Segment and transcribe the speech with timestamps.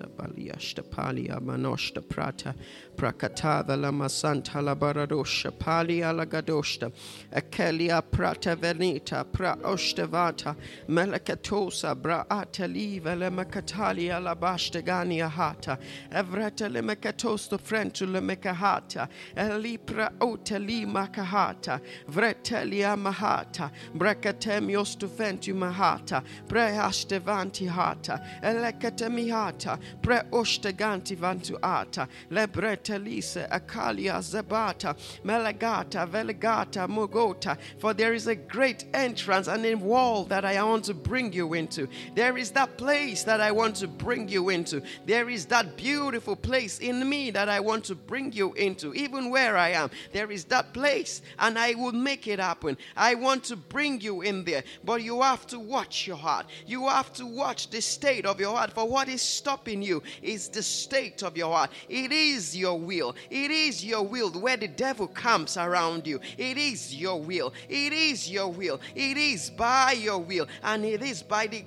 [0.00, 2.54] Makatasa Baliashta Palia Manoshta Prata
[2.96, 6.92] Prakatava Lama Santa Labaradosha Palia Lagadoshta
[7.32, 10.56] Akelia Prata Venita Pra Oshtavata
[10.88, 15.78] Melekatosa Bra Ataliva Lemakatalia Labashta Gania Hata
[16.10, 29.78] Evrata Lemekatosta Frentu Lemekahata Elipra Oteli Makahata Vretelia Mahata Brakatemios Tuventu Mahata Prehastevanti Hata Eleketemihata
[30.02, 39.48] Preosteganti Vantu Ata Lebretelise Akalia Zabata Melegata Velegata Mugota For there is a great entrance
[39.48, 41.88] and a wall that I want to bring you into.
[42.14, 44.82] There is that place that I want to bring you into.
[45.06, 48.94] There is that beautiful place in me that I want to bring you into.
[48.94, 52.76] Even where I am, there is that place and I will make it happen.
[52.96, 56.46] I want to bring you in there, but you have to watch your heart.
[56.66, 58.72] You have to watch the state of your heart.
[58.72, 61.70] For what is stopping you is the state of your heart.
[61.88, 63.14] It is your will.
[63.30, 66.20] It is your will where the devil comes around you.
[66.38, 67.52] It is your will.
[67.68, 68.80] It is your will.
[68.94, 70.46] It is by your will.
[70.62, 71.64] And it is by the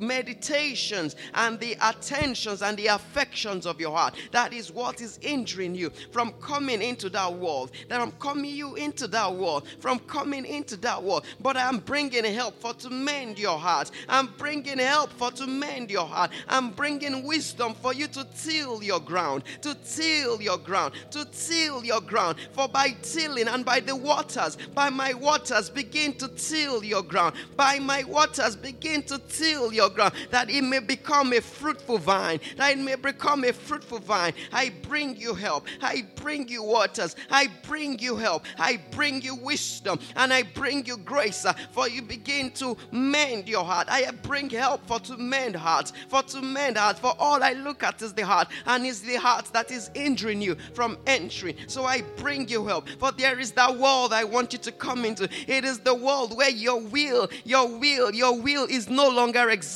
[0.00, 4.14] meditations and the attentions and the affections of your heart.
[4.32, 7.72] That is what is injuring you from coming into that world.
[7.88, 11.24] That I'm coming you into that world, from coming into that world.
[11.40, 13.90] But I'm bringing help for to mend your heart.
[14.08, 16.30] I'm bringing help for to mend your heart.
[16.48, 21.84] I'm bringing wisdom for you to till your ground, to till your ground, to till
[21.84, 22.38] your ground.
[22.52, 27.34] For by tilling and by the waters, by my waters, begin to till your ground.
[27.56, 32.40] By my waters, begin to till your ground, that it may become a fruitful vine,
[32.56, 34.32] that it may become a fruitful vine.
[34.52, 35.66] I bring you help.
[35.80, 37.16] I bring you waters.
[37.30, 38.44] I bring you help.
[38.58, 43.48] I bring you wisdom and I bring you grace uh, for you begin to mend
[43.48, 43.88] your heart.
[43.90, 47.00] I bring help for to mend hearts, for to mend hearts.
[47.00, 50.40] For all I look at is the heart, and it's the heart that is injuring
[50.40, 51.56] you from entering.
[51.66, 52.88] So I bring you help.
[52.88, 55.28] For there is that world I want you to come into.
[55.46, 59.73] It is the world where your will, your will, your will is no longer existing.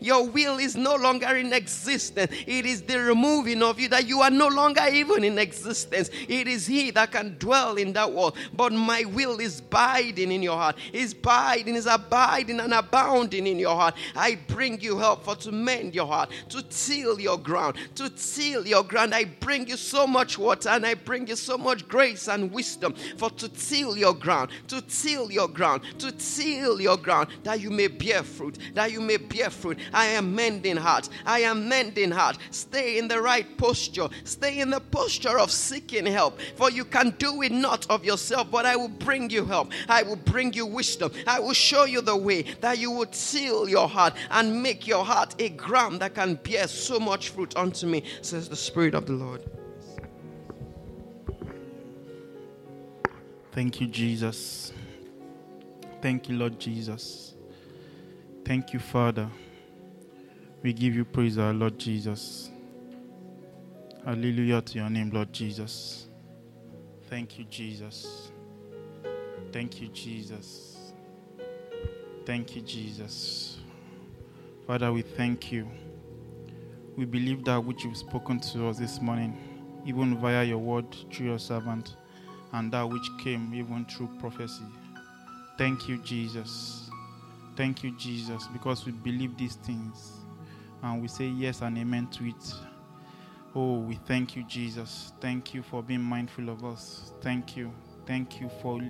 [0.00, 2.32] Your will is no longer in existence.
[2.46, 6.10] It is the removing of you that you are no longer even in existence.
[6.28, 8.36] It is He that can dwell in that world.
[8.54, 10.76] But my will is abiding in your heart.
[10.92, 13.94] Is abiding, is abiding and abounding in your heart.
[14.14, 18.66] I bring you help for to mend your heart, to till your ground, to till
[18.66, 19.14] your ground.
[19.14, 22.94] I bring you so much water and I bring you so much grace and wisdom
[23.16, 27.70] for to till your ground, to till your ground, to till your ground, that you
[27.70, 29.78] may bear fruit, that you may bear fruit.
[29.92, 31.08] I am mending heart.
[31.24, 32.38] I am mending heart.
[32.50, 34.08] Stay in the right posture.
[34.24, 36.40] Stay in the posture of seeking help.
[36.56, 39.72] For you can do it not of yourself, but I will bring you help.
[39.88, 41.12] I will bring you wisdom.
[41.26, 45.04] I will show you the way that you would seal your heart and make your
[45.04, 49.06] heart a ground that can bear so much fruit unto me, says the Spirit of
[49.06, 49.42] the Lord.
[53.52, 54.72] Thank you, Jesus.
[56.02, 57.25] Thank you, Lord Jesus.
[58.46, 59.28] Thank you, Father.
[60.62, 62.48] We give you praise, our Lord Jesus.
[64.04, 66.06] Hallelujah to your name, Lord Jesus.
[67.10, 68.30] Thank you, Jesus.
[69.50, 70.92] Thank you, Jesus.
[72.24, 73.58] Thank you, Jesus.
[74.68, 75.68] Father, we thank you.
[76.96, 79.36] We believe that which you've spoken to us this morning,
[79.84, 81.96] even via your word through your servant,
[82.52, 84.66] and that which came even through prophecy.
[85.58, 86.85] Thank you, Jesus.
[87.56, 90.12] Thank you, Jesus, because we believe these things
[90.82, 92.54] and we say yes and amen to it.
[93.54, 95.12] Oh, we thank you, Jesus.
[95.20, 97.14] Thank you for being mindful of us.
[97.22, 97.72] Thank you.
[98.04, 98.80] Thank you for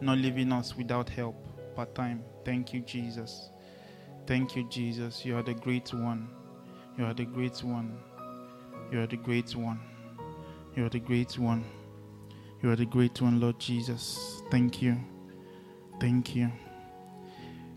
[0.00, 1.34] not leaving us without help
[1.74, 2.22] part time.
[2.44, 3.48] Thank you, Jesus.
[4.26, 5.24] Thank you, Jesus.
[5.24, 6.28] You are the great one.
[6.98, 7.98] You are the great one.
[8.92, 9.80] You are the great one.
[10.76, 11.64] You are the great one.
[12.62, 14.42] You are the great one, Lord Jesus.
[14.50, 14.96] Thank you.
[16.00, 16.52] Thank you.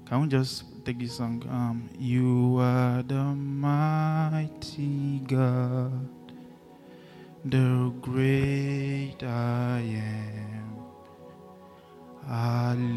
[0.07, 1.43] Can we just take this song?
[1.49, 6.07] Um, you are the mighty God,
[7.43, 10.79] the great I am.
[12.23, 12.87] Alleluia.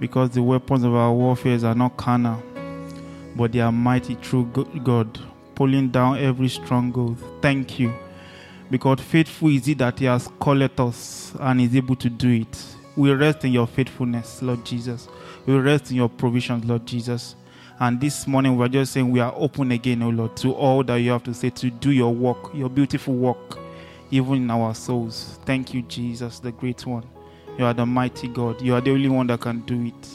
[0.00, 2.42] Because the weapons of our warfare are not carnal,
[3.36, 4.46] but they are mighty through
[4.84, 5.18] God,
[5.54, 7.18] pulling down every stronghold.
[7.40, 7.92] Thank you,
[8.70, 12.64] because faithful is He that He has called us and is able to do it.
[12.96, 15.08] We rest in your faithfulness, Lord Jesus.
[15.46, 17.36] We rest in your provisions, Lord Jesus.
[17.80, 20.96] And this morning, we're just saying we are open again, oh Lord, to all that
[20.96, 23.56] you have to say to do your work, your beautiful work,
[24.10, 25.38] even in our souls.
[25.44, 27.04] Thank you, Jesus, the great one.
[27.58, 28.62] You are the mighty God.
[28.62, 30.08] You are the only one that can do it.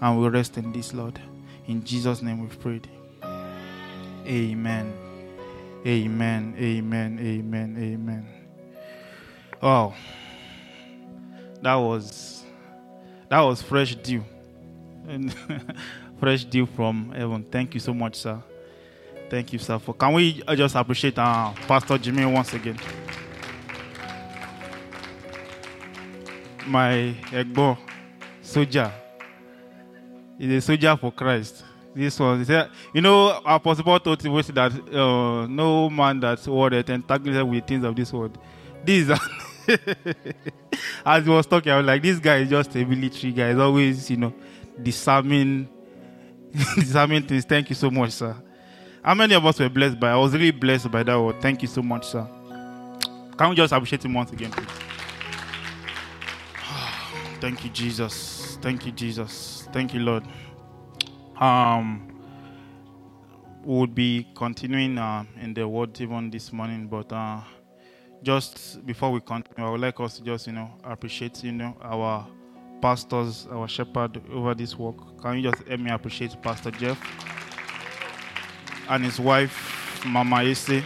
[0.00, 1.20] And we rest in this, Lord.
[1.66, 2.88] In Jesus' name we've prayed.
[4.26, 4.92] Amen.
[5.86, 6.54] Amen.
[6.58, 7.18] Amen.
[7.20, 7.76] Amen.
[7.78, 8.26] Amen.
[9.60, 9.94] Wow.
[11.60, 12.44] That was
[13.28, 14.24] that was fresh dew.
[16.20, 17.46] Fresh dew from heaven.
[17.50, 18.42] Thank you so much, sir.
[19.30, 19.78] Thank you, sir.
[19.78, 22.78] For can we just appreciate uh, Pastor Jimmy once again?
[26.68, 27.78] My Egbo
[28.42, 28.92] soldier.
[30.38, 31.64] He's a soldier for Christ.
[31.94, 36.88] This one, said, you know, Apostle Paul told Timothy that uh, no man that's worried
[36.90, 38.38] entangled with things of this world.
[38.84, 39.18] This is
[41.04, 43.50] as he was talking, I was like, this guy is just a military guy.
[43.50, 44.34] He's always, you know,
[44.80, 45.68] disarming,
[46.76, 47.44] disarming things.
[47.44, 48.36] Thank you so much, sir.
[49.02, 50.10] How many of us were blessed by?
[50.10, 51.40] I was really blessed by that word.
[51.40, 52.26] Thank you so much, sir.
[53.36, 54.97] Can we just appreciate him once again, please?
[57.40, 58.58] Thank you, Jesus.
[58.60, 59.68] Thank you, Jesus.
[59.72, 60.24] Thank you, Lord.
[61.40, 62.08] Um,
[63.64, 67.40] we would be continuing uh, in the word even this morning, but uh,
[68.22, 71.76] just before we continue, I would like us to just you know appreciate you know
[71.80, 72.26] our
[72.82, 74.96] pastors, our shepherd over this work.
[75.22, 76.98] Can you just help me appreciate Pastor Jeff
[78.88, 80.82] and his wife, Mama Ese?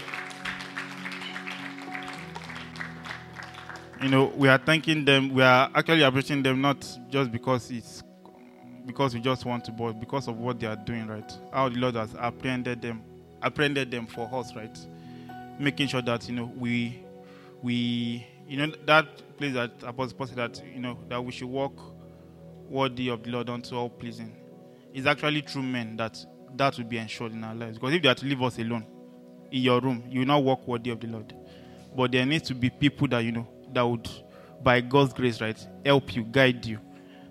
[4.03, 5.33] You know, we are thanking them.
[5.33, 8.03] We are actually appreciating them not just because it's
[8.85, 11.33] because we just want to, but because of what they are doing, right?
[11.53, 13.05] How the Lord has apprehended them,
[13.43, 14.77] apprehended them for us, right?
[15.61, 17.01] Making sure that you know we
[17.63, 19.07] we you know that
[19.39, 21.81] place that Apostle Paul said that you know that we should walk
[22.69, 24.35] worthy of the Lord unto all pleasing.
[24.93, 26.19] It's actually true men that
[26.57, 27.79] that will be ensured in our lives.
[27.79, 28.85] Because if they are to leave us alone
[29.53, 31.33] in your room, you will not walk worthy of the Lord.
[31.97, 34.09] But there needs to be people that you know that would,
[34.63, 36.79] by God's grace, right, help you, guide you.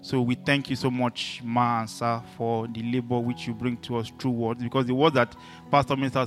[0.01, 3.77] So we thank you so much, Ma and Sir, for the labor which you bring
[3.77, 4.63] to us through words.
[4.63, 5.36] Because the words that
[5.69, 6.25] Pastor Minister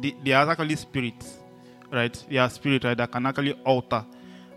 [0.00, 1.38] they, they are actually spirits,
[1.90, 2.24] right?
[2.28, 4.04] They are spirit, right, that can actually alter.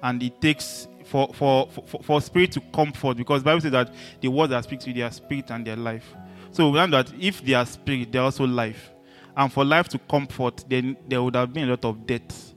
[0.01, 4.27] And it takes for for, for, for spirit to comfort because Bible says that the
[4.27, 6.15] words that speak to you, they are spirit and their life.
[6.51, 8.91] So we learn that if they are spirit, they are also life.
[9.38, 12.54] And for life to comfort, then there would have been a lot of death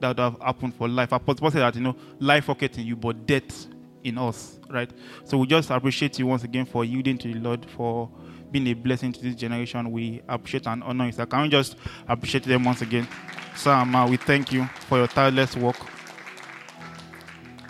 [0.00, 1.12] that have happened for life.
[1.12, 3.66] Apostle said that you know, life worketh in you, but death
[4.04, 4.90] in us, right?
[5.24, 8.10] So we just appreciate you once again for yielding to the Lord, for
[8.50, 9.90] being a blessing to this generation.
[9.92, 11.26] We appreciate and honor you, sir.
[11.26, 11.76] Can we just
[12.08, 13.06] appreciate them once again?
[13.56, 15.76] Sir and Ma, we thank you for your tireless work.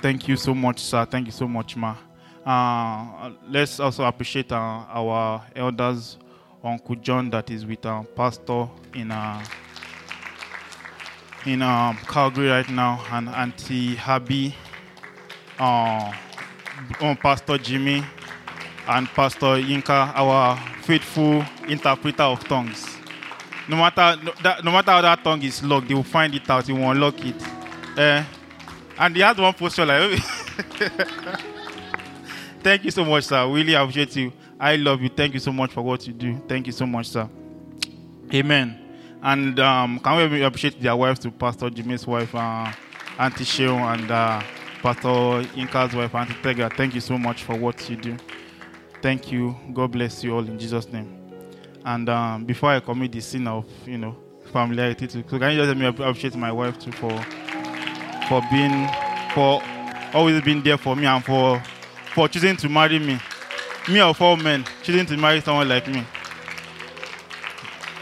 [0.01, 1.05] Thank you so much, sir.
[1.05, 1.97] Thank you so much, Ma.
[2.45, 6.17] Uh, let's also appreciate uh, our elders,
[6.65, 9.45] Uncle John, that is with our pastor in uh,
[11.47, 14.55] in um, Calgary right now, and Auntie Habi,
[15.59, 16.13] uh,
[17.01, 18.05] um, Pastor Jimmy,
[18.89, 22.97] and Pastor Yinka, our faithful interpreter of tongues.
[23.69, 26.49] No matter no, that, no matter how that tongue is locked, they will find it
[26.51, 26.65] out.
[26.65, 27.37] They will unlock it.
[27.97, 28.25] Eh,
[28.99, 30.21] and he has one posture like.
[32.63, 33.47] Thank you so much, sir.
[33.49, 34.33] Really appreciate you.
[34.59, 35.09] I love you.
[35.09, 36.39] Thank you so much for what you do.
[36.47, 37.29] Thank you so much, sir.
[38.35, 38.90] Amen.
[39.23, 42.73] And um, can we appreciate their wives to Pastor Jimmy's wife, uh,
[43.19, 44.43] Auntie Sheon, and uh,
[44.83, 45.09] Pastor
[45.55, 46.71] Yinka's wife, Auntie Tega.
[46.71, 48.17] Thank you so much for what you do.
[49.03, 49.55] Thank you.
[49.75, 51.17] God bless you all in Jesus' name.
[51.85, 54.17] And um, before I commit the sin of, you know,
[54.53, 57.11] familiarity to, so can you just let me appreciate my wife too for
[58.29, 58.89] for being
[59.35, 59.63] for
[60.13, 61.63] always being there for me and for
[62.15, 63.19] for choosing to marry me.
[63.89, 66.05] Me of all men, choosing to marry someone like me.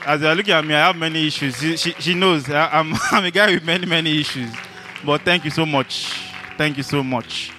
[0.06, 1.58] As you're looking at me, I have many issues.
[1.58, 4.50] She, she, she knows I, I'm, I'm a guy with many, many issues.
[5.04, 6.12] But thank you so much.
[6.56, 7.52] Thank you so much.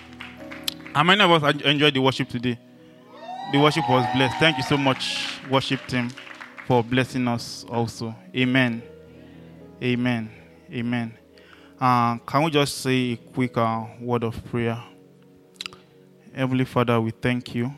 [0.94, 2.60] How many of us enjoyed the worship today?
[3.52, 4.38] The worship was blessed.
[4.40, 6.10] Thank you so much, worship team,
[6.68, 8.16] for blessing us also.
[8.36, 8.84] Amen.
[9.82, 10.30] Amen.
[10.72, 11.18] Amen.
[11.80, 14.82] Uh, can we just say a quick uh, word of prayer?
[16.36, 17.74] Heavenly Father, we thank you.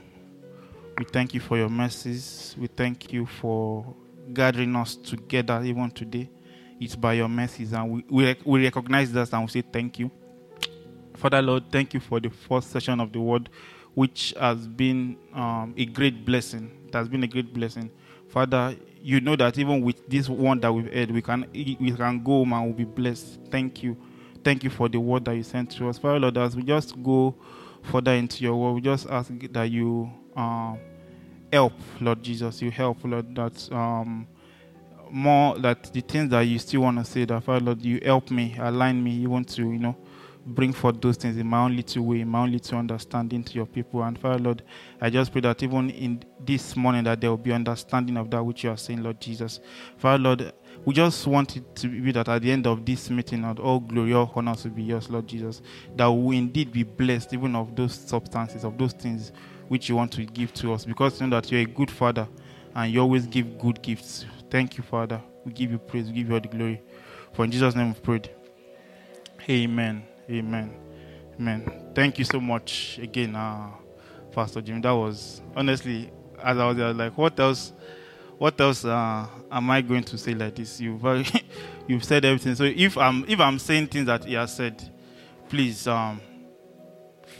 [0.97, 2.55] We thank you for your mercies.
[2.57, 3.95] We thank you for
[4.33, 6.29] gathering us together even today.
[6.79, 10.09] It's by your mercies, and we, we, we recognize that and we say thank you.
[11.15, 13.49] Father, Lord, thank you for the first session of the word,
[13.93, 16.71] which has been um, a great blessing.
[16.87, 17.91] It has been a great blessing.
[18.29, 22.23] Father, you know that even with this one that we've heard, we can we can
[22.23, 23.39] go home and we'll be blessed.
[23.51, 23.97] Thank you.
[24.43, 25.99] Thank you for the word that you sent to us.
[25.99, 27.35] Father, Lord, as we just go
[27.83, 30.79] further into your word, we just ask that you um,
[31.51, 32.61] help, Lord Jesus.
[32.61, 34.27] You help, Lord, that um,
[35.09, 38.31] more that the things that you still want to say, that Father, Lord, you help
[38.31, 39.95] me, align me, you want to, you know,
[40.45, 43.53] bring forth those things in my own little way, in my own little understanding to
[43.53, 44.01] your people.
[44.03, 44.63] And Father, Lord,
[44.99, 48.43] I just pray that even in this morning that there will be understanding of that
[48.43, 49.59] which you are saying, Lord Jesus.
[49.97, 50.53] Father, Lord,
[50.85, 53.79] we just want it to be that at the end of this meeting, Lord, all
[53.79, 55.61] glory, all honor to be yours, Lord Jesus.
[55.95, 59.31] That we indeed be blessed even of those substances, of those things
[59.71, 60.83] which you want to give to us.
[60.83, 62.27] Because you know that you're a good father
[62.75, 64.25] and you always give good gifts.
[64.49, 65.21] Thank you, Father.
[65.45, 66.81] We give you praise, we give you all the glory.
[67.31, 68.29] For in Jesus' name we prayed.
[69.49, 70.03] Amen.
[70.29, 70.75] Amen.
[71.39, 71.91] Amen.
[71.95, 73.69] Thank you so much again, uh,
[74.33, 74.81] Pastor Jim.
[74.81, 76.11] That was honestly,
[76.43, 77.71] as I was there, like, what else?
[78.37, 80.81] What else uh, am I going to say like this?
[80.81, 81.01] You've
[81.87, 82.55] you've said everything.
[82.55, 84.83] So if I'm if I'm saying things that he has said,
[85.47, 86.19] please um,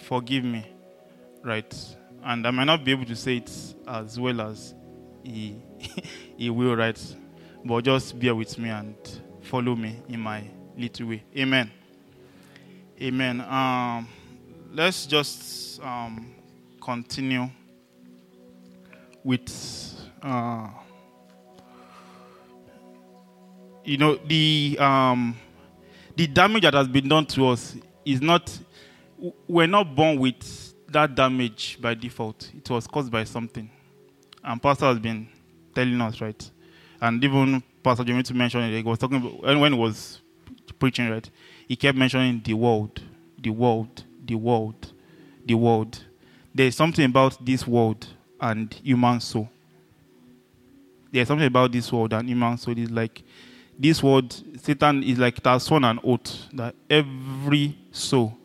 [0.08, 0.66] forgive me,
[1.44, 1.98] right?
[2.24, 3.52] And I might not be able to say it
[3.88, 4.74] as well as
[5.24, 5.56] he
[6.38, 7.16] he will, right?
[7.66, 8.96] But just bear with me and
[9.42, 10.44] follow me in my
[10.78, 11.24] little way.
[11.38, 11.72] Amen.
[13.02, 13.42] Amen.
[13.42, 14.08] Um,
[14.74, 16.34] let's just um,
[16.82, 17.50] continue
[19.24, 20.70] with, uh,
[23.84, 25.36] you know, the um,
[26.16, 27.76] the damage that has been done to us
[28.06, 28.58] is not.
[29.48, 32.52] We're not born with that damage by default.
[32.56, 33.70] It was caused by something,
[34.44, 35.28] and Pastor has been
[35.74, 36.52] telling us right,
[37.00, 38.78] and even Pastor Jimmy to mention it.
[38.78, 40.20] He was talking about, when he was
[40.80, 41.30] preaching right
[41.72, 43.02] he kept mentioning the world,
[43.42, 44.92] the world, the world,
[45.46, 46.04] the world.
[46.54, 48.06] There's something about this world
[48.42, 49.50] and human soul.
[51.14, 52.78] There's something about this world and human soul.
[52.78, 53.24] It's like
[53.80, 58.38] this world, Satan is like it has sworn an oath that every soul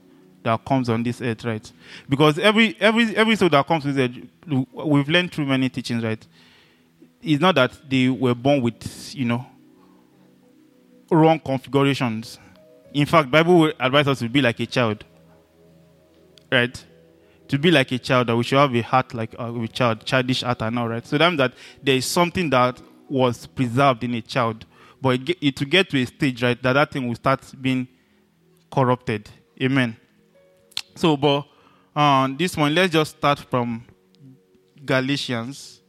[0.47, 1.73] that comes on this earth, right?
[2.09, 4.17] Because every every every soul that comes this earth,
[4.73, 6.27] we've learned through many teachings, right?
[7.23, 9.47] It's not that they were born with, you know,
[11.11, 12.39] wrong configurations
[12.97, 15.05] in fact, Bible will advise us to be like a child.
[16.51, 16.83] Right?
[17.49, 20.07] To be like a child, that we should have a heart like uh, a child,
[20.07, 21.07] childish heart and all right.
[21.07, 24.65] So that means that there is something that was preserved in a child,
[25.03, 27.87] but it, it to get to a stage, right, that that thing will start being
[28.73, 29.29] corrupted.
[29.61, 29.99] Amen.
[30.97, 31.45] So, but
[31.95, 33.85] uh, this one, let's just start from
[34.83, 35.83] Galatians.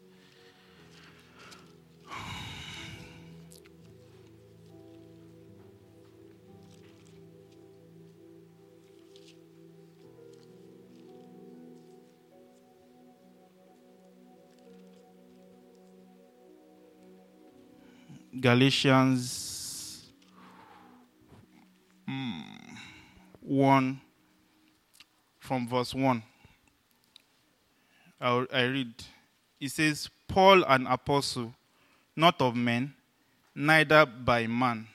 [18.39, 20.11] Galatians
[22.07, 22.43] mm,
[23.41, 24.01] 1
[25.47, 26.21] from verse 1.
[28.19, 28.93] I'll, I read.
[29.61, 31.53] It says, Paul, an apostle,
[32.15, 32.93] not of men,
[33.55, 34.87] neither by man,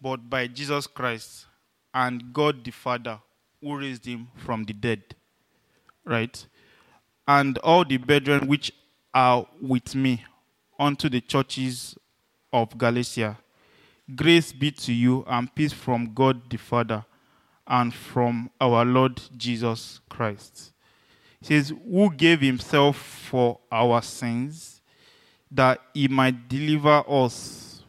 [0.00, 1.46] but by Jesus Christ
[1.94, 3.18] and God the Father,
[3.62, 5.02] who raised him from the dead.
[6.04, 6.46] Right?
[7.26, 8.72] And all the brethren which
[9.14, 10.22] are with me
[10.78, 11.96] unto the churches
[12.52, 13.38] of Galatia.
[14.14, 17.04] Grace be to you and peace from God the Father
[17.70, 20.72] and from our Lord Jesus Christ.
[21.40, 24.82] He says, Who gave himself for our sins
[25.52, 27.82] that he might deliver us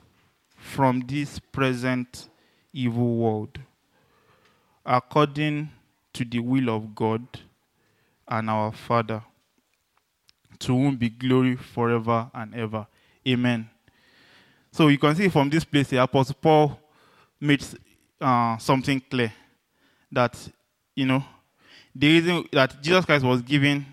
[0.56, 2.30] from this present
[2.72, 3.60] evil world,
[4.86, 5.70] according
[6.14, 7.26] to the will of God
[8.28, 9.24] and our Father,
[10.60, 12.86] to whom be glory forever and ever.
[13.28, 13.68] Amen.
[14.72, 16.80] So you can see from this place, the Apostle Paul
[17.40, 17.76] makes
[18.20, 19.34] uh, something clear
[20.12, 20.38] that,
[20.96, 21.24] you know,
[21.96, 23.86] the reason that Jesus Christ was given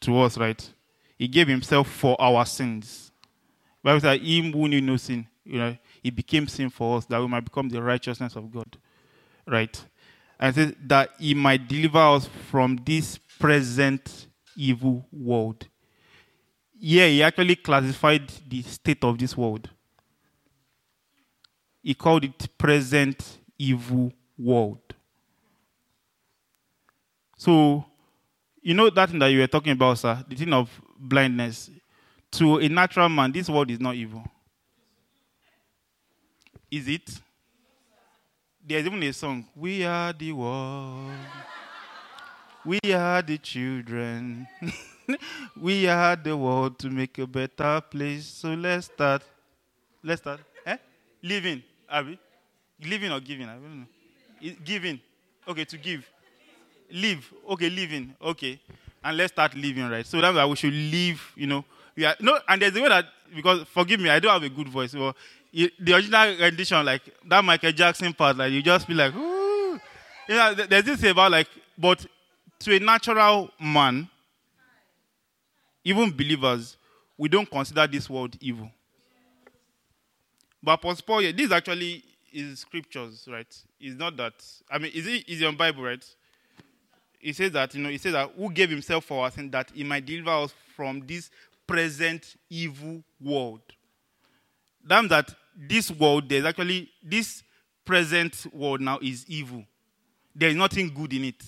[0.00, 0.70] to us, right?
[1.18, 3.10] He gave himself for our sins.
[3.82, 7.20] Bible says, Him who knew no sin, you know, he became sin for us that
[7.20, 8.76] we might become the righteousness of God.
[9.46, 9.84] Right?
[10.38, 15.66] And says that he might deliver us from this present evil world.
[16.78, 19.70] Yeah, he actually classified the state of this world.
[21.82, 24.94] He called it present evil world.
[27.36, 27.84] So,
[28.62, 31.70] you know that thing that you were talking about, sir, the thing of blindness.
[32.32, 34.24] To a natural man, this world is not evil.
[36.70, 37.20] Is it?
[38.66, 39.46] There's even a song.
[39.54, 41.12] We are the world.
[42.64, 44.48] We are the children.
[45.56, 48.26] we are the world to make a better place.
[48.26, 49.22] So let's start.
[50.02, 50.40] Let's start.
[50.66, 50.76] Eh?
[51.22, 51.62] Living.
[51.88, 52.18] Abby?
[52.82, 53.48] Living or giving?
[53.48, 54.52] I don't know.
[54.64, 55.00] Giving.
[55.46, 56.04] Okay, to give.
[56.92, 57.32] Live.
[57.50, 58.14] Okay, living.
[58.20, 58.60] Okay.
[59.02, 60.06] And let's start living, right?
[60.06, 61.64] So that's why we should live, you know.
[62.04, 64.68] Are, no, and there's a way that, because forgive me, I don't have a good
[64.68, 64.94] voice.
[64.94, 65.14] Well,
[65.52, 69.80] the original rendition, like that Michael Jackson part, like you just be like, ooh.
[70.28, 72.04] You know, there's this about like, but
[72.58, 74.08] to a natural man,
[75.84, 76.76] even believers,
[77.16, 78.70] we don't consider this world evil.
[80.62, 83.46] But Apostle Paul, yeah, this actually is scriptures, right?
[83.80, 84.34] It's not that.
[84.68, 86.04] I mean, is it is on Bible, right?
[87.26, 89.72] He says that you know, he says that who gave himself for us, and that
[89.74, 91.28] he might deliver us from this
[91.66, 93.62] present evil world.
[94.86, 97.42] Damn that this world, there's actually this
[97.84, 99.64] present world now is evil.
[100.36, 101.42] There is nothing good in it.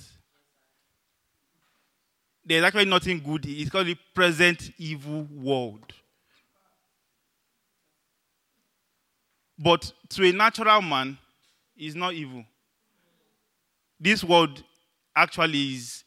[2.44, 3.46] There's actually nothing good.
[3.46, 5.92] It's called the present evil world.
[9.56, 11.16] But to a natural man,
[11.76, 12.44] it's not evil.
[14.00, 14.64] This world
[15.18, 16.04] actually is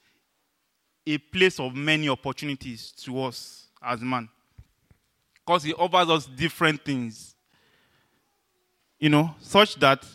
[1.05, 4.29] a place of many opportunities to us as man.
[5.45, 7.35] Because it offers us different things.
[8.99, 10.05] You know, such that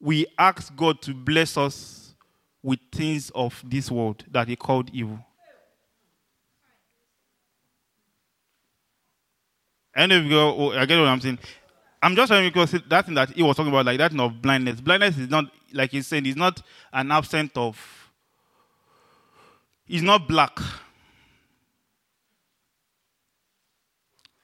[0.00, 2.14] we ask God to bless us
[2.62, 5.18] with things of this world that He called evil.
[9.94, 11.38] And if you go, I get what I'm saying.
[12.06, 14.20] I'm just trying to because that thing that he was talking about, like that thing
[14.20, 14.80] of blindness.
[14.80, 17.76] Blindness is not, like he's saying, it's not an absent of,
[19.88, 20.56] it's not black.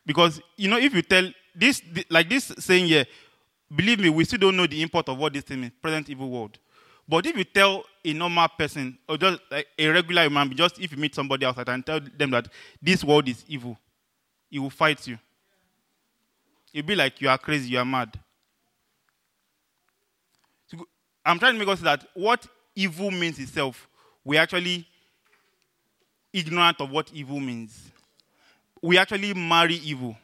[0.04, 3.06] Because, you know, if you tell this, like this saying here,
[3.72, 6.28] believe me, we still don't know the import of what this thing means, present evil
[6.28, 6.58] world.
[7.08, 10.90] But if you tell a normal person, or just like a regular human, just if
[10.90, 12.48] you meet somebody outside and tell them that
[12.82, 13.78] this world is evil,
[14.50, 15.16] he will fight you.
[16.72, 18.18] It'll be like you are crazy, you are mad.
[21.24, 23.88] I'm trying to make us see that what evil means itself,
[24.24, 24.86] we're actually
[26.32, 27.90] ignorant of what evil means.
[28.80, 30.16] We actually marry evil.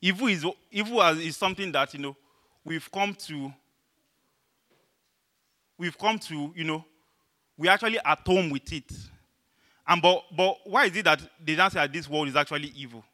[0.00, 2.16] Evil is evil is something that you know
[2.64, 3.52] we've come to.
[5.76, 6.84] We've come to you know,
[7.56, 8.92] we actually at home with it.
[9.86, 12.72] And but but why is it that they don't say that this world is actually
[12.74, 13.04] evil?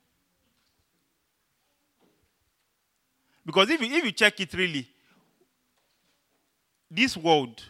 [3.44, 4.86] Because if you, if you check it really,
[6.90, 7.62] this world,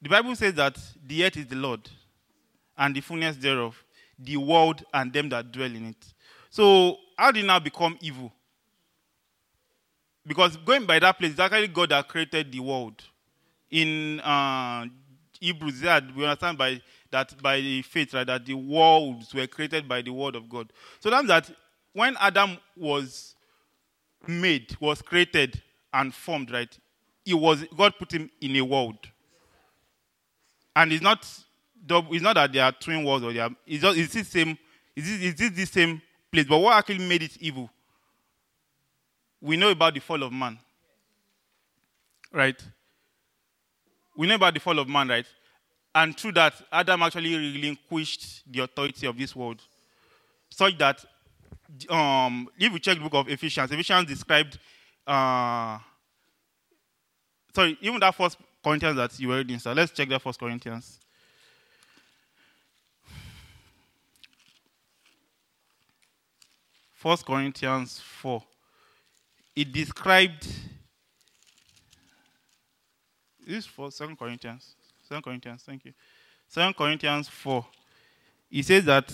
[0.00, 1.88] the Bible says that the earth is the Lord,
[2.76, 3.82] and the fullness thereof,
[4.18, 6.14] the world and them that dwell in it.
[6.50, 8.32] So how did it now become evil?
[10.26, 13.02] Because going by that place, it's actually God that created the world.
[13.70, 14.86] In uh,
[15.40, 16.80] Hebrews, that we understand by
[17.12, 20.72] that by the faith, right, that the worlds were created by the word of God.
[20.98, 21.50] So that means that
[21.92, 23.36] when Adam was
[24.26, 26.76] made, was created and formed, right,
[27.24, 28.98] it was God put him in a world.
[30.74, 31.22] And it's not
[31.88, 34.58] it's not that they are twin worlds or they are it's just it's the same
[34.96, 36.46] is this, is this the same place.
[36.46, 37.70] But what actually made it evil?
[39.40, 40.58] We know about the fall of man.
[42.32, 42.60] Right?
[44.16, 45.26] We know about the fall of man, right?
[45.94, 49.60] And through that, Adam actually relinquished the authority of this world.
[50.50, 51.04] Such that,
[51.88, 54.58] um, if we check the book of Ephesians, Ephesians described,
[55.06, 55.78] uh,
[57.54, 60.98] sorry, even that first Corinthians that you were reading, let's check that first Corinthians.
[66.94, 68.42] First Corinthians 4.
[69.56, 70.46] It described
[73.44, 74.76] this for Second Corinthians.
[75.12, 75.92] Second Corinthians, thank you.
[76.48, 77.66] Second Corinthians 4.
[78.48, 79.12] He says that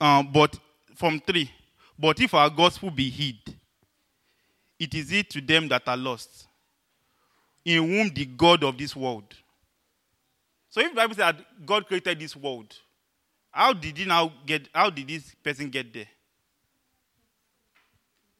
[0.00, 0.56] um, but
[0.94, 1.50] from three,
[1.98, 3.56] but if our gospel be hid,
[4.78, 6.46] it is it to them that are lost,
[7.64, 9.24] in whom the God of this world.
[10.68, 12.72] So if the Bible said that God created this world,
[13.50, 16.08] how did he now get how did this person get there?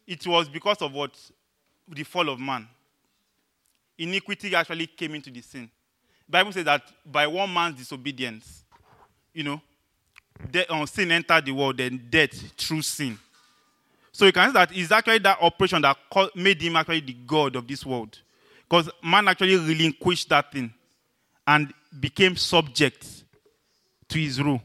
[0.07, 1.19] It was because of what?
[1.89, 2.69] The fall of man.
[3.99, 5.69] Iniquity actually came into the sin.
[6.31, 8.65] Bible says that by one man's disobedience,
[9.35, 9.61] you know,
[10.51, 13.19] de- uh, sin entered the world, then death through sin.
[14.13, 15.97] So you can see that it's actually that operation that
[16.35, 18.19] made him actually the God of this world.
[18.69, 20.73] Because man actually relinquished that thing
[21.47, 23.07] and became subject
[24.09, 24.63] to his rule.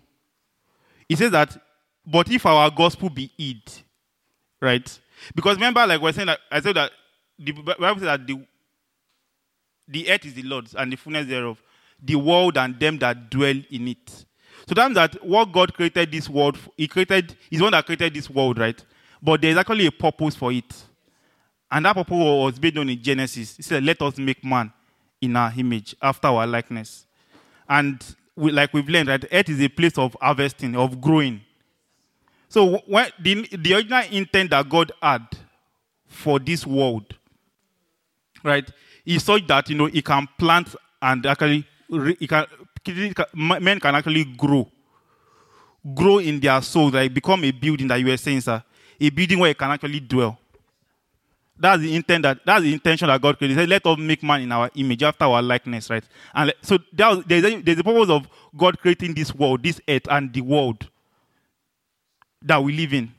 [1.08, 1.58] He says that,
[2.06, 3.62] but if our gospel be hid,
[4.62, 4.99] right?
[5.34, 6.91] Because remember, like we're saying that I said that
[7.39, 8.45] the Bible says that the
[9.88, 11.62] the earth is the Lord's and the fullness thereof,
[12.02, 14.26] the world and them that dwell in it.
[14.67, 18.30] So that that what God created this world, He created, He's one that created this
[18.30, 18.84] world, right?
[19.21, 20.74] But there's actually a purpose for it.
[21.71, 23.58] And that purpose was based on in Genesis.
[23.58, 24.71] He said, Let us make man
[25.21, 27.06] in our image, after our likeness.
[27.67, 28.04] And
[28.36, 31.41] we, like we've learned, that earth is a place of harvesting, of growing.
[32.50, 35.28] So when the, the original intent that God had
[36.08, 37.15] for this world,
[38.43, 38.69] right,
[39.05, 42.45] is such that you know it can plant and actually it can,
[43.35, 44.67] men can actually grow,
[45.93, 48.63] grow in their soul, like become a building that you were saying, sir,
[48.99, 50.37] a building where it can actually dwell.
[51.57, 53.57] That's the intent that that's the intention that God created.
[53.57, 56.03] Said, Let us make man in our image, after our likeness, right?
[56.33, 60.05] And so was, there's, a, there's a purpose of God creating this world, this earth,
[60.09, 60.89] and the world
[62.41, 63.11] that we live in.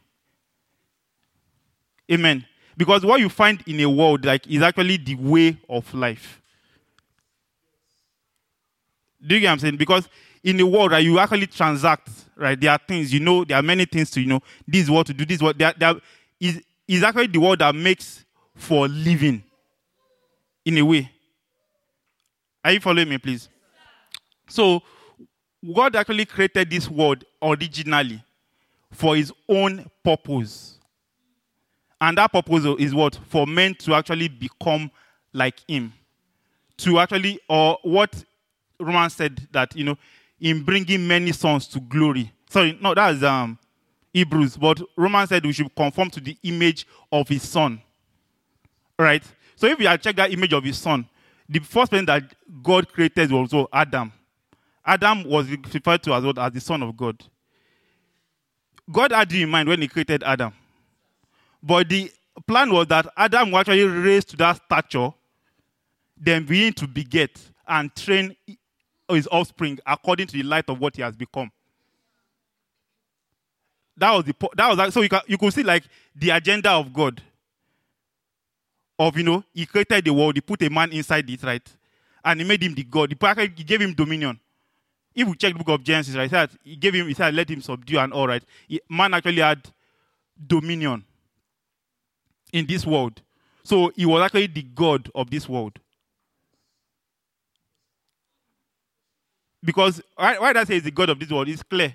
[2.12, 2.44] Amen.
[2.76, 6.40] Because what you find in a world like is actually the way of life.
[9.26, 9.76] Do you get what I'm saying?
[9.76, 10.08] Because
[10.44, 12.60] in the world, right, you actually transact, right?
[12.60, 15.06] There are things, you know, there are many things to, you know, this is what
[15.06, 15.94] to do, this is what there, there
[16.38, 19.42] is, is actually the world that makes for living
[20.64, 21.10] in a way.
[22.64, 23.48] Are you following me, please?
[24.48, 24.82] So,
[25.74, 28.22] God actually created this world originally
[28.92, 30.75] for his own purpose.
[32.00, 33.18] And that purpose is what?
[33.28, 34.90] For men to actually become
[35.32, 35.92] like him.
[36.78, 38.24] To actually, or what
[38.78, 39.96] Romans said that, you know,
[40.40, 42.30] in bringing many sons to glory.
[42.50, 43.58] Sorry, no, that's um,
[44.12, 44.56] Hebrews.
[44.56, 47.80] But Romans said we should conform to the image of his son.
[48.98, 49.22] Right?
[49.56, 51.08] So if we check that image of his son,
[51.48, 52.24] the first person that
[52.62, 54.12] God created was also Adam.
[54.84, 56.24] Adam was referred to as?
[56.24, 57.22] As the son of God.
[58.90, 60.52] God had you in mind when he created Adam.
[61.62, 62.10] But the
[62.46, 65.12] plan was that Adam was actually raised to that stature,
[66.16, 68.36] then begin to beget and train
[69.08, 71.50] his offspring according to the light of what he has become.
[73.96, 76.92] That was the that was so you can you could see like the agenda of
[76.92, 77.22] God.
[78.98, 81.62] Of you know, he created the world, he put a man inside it, right?
[82.24, 83.10] And he made him the God.
[83.10, 84.40] He, he gave him dominion.
[85.14, 87.34] If we check the book of Genesis, right, he said he gave him, he said,
[87.34, 88.42] let him subdue and all right.
[88.68, 89.66] He, man actually had
[90.46, 91.04] dominion
[92.56, 93.20] in this world.
[93.64, 95.78] So he was actually the God of this world.
[99.62, 101.48] Because why, why did I say he's the God of this world?
[101.48, 101.94] It's clear.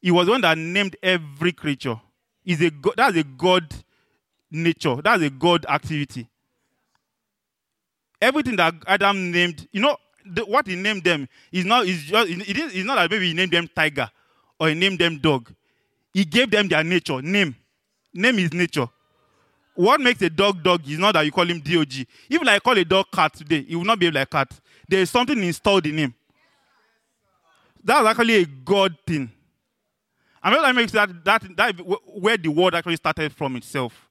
[0.00, 1.98] He was one that named every creature.
[2.44, 3.72] He's a God, that's a God
[4.50, 4.96] nature.
[4.96, 6.28] That's a God activity.
[8.20, 12.30] Everything that Adam named, you know, the, what he named them is not is just
[12.30, 14.08] it is it's not like maybe he named them tiger
[14.60, 15.52] or he named them dog.
[16.12, 17.56] He gave them their nature, name.
[18.12, 18.88] Name is nature.
[19.74, 22.06] What makes a dog dog is not that you call him DOG.
[22.28, 24.52] If like call a dog cat today, he will not be like cat.
[24.88, 26.14] There is something installed in him.
[27.82, 29.30] That's actually a God thing.
[30.42, 31.74] And that makes that, that, that
[32.06, 34.08] where the word actually started from itself.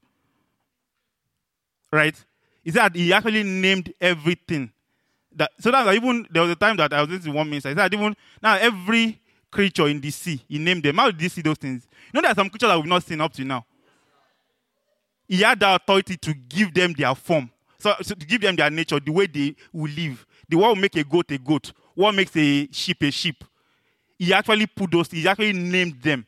[1.92, 2.16] Right?
[2.64, 4.72] Is that he actually named everything.
[5.36, 7.70] That, so that even there was a time that I was listening one minister.
[7.70, 9.20] He said even now every
[9.50, 10.98] creature in the sea, he named them.
[10.98, 11.88] How did he see those things?
[12.14, 13.66] You know, there are some creatures that we've not seen up to now.
[15.32, 17.50] He had the authority to give them their form.
[17.80, 20.26] So, so to give them their nature, the way they will live.
[20.50, 21.72] The one will make a goat a goat.
[21.96, 23.42] What makes a sheep a sheep.
[24.20, 26.28] He actually put those, he actually named them.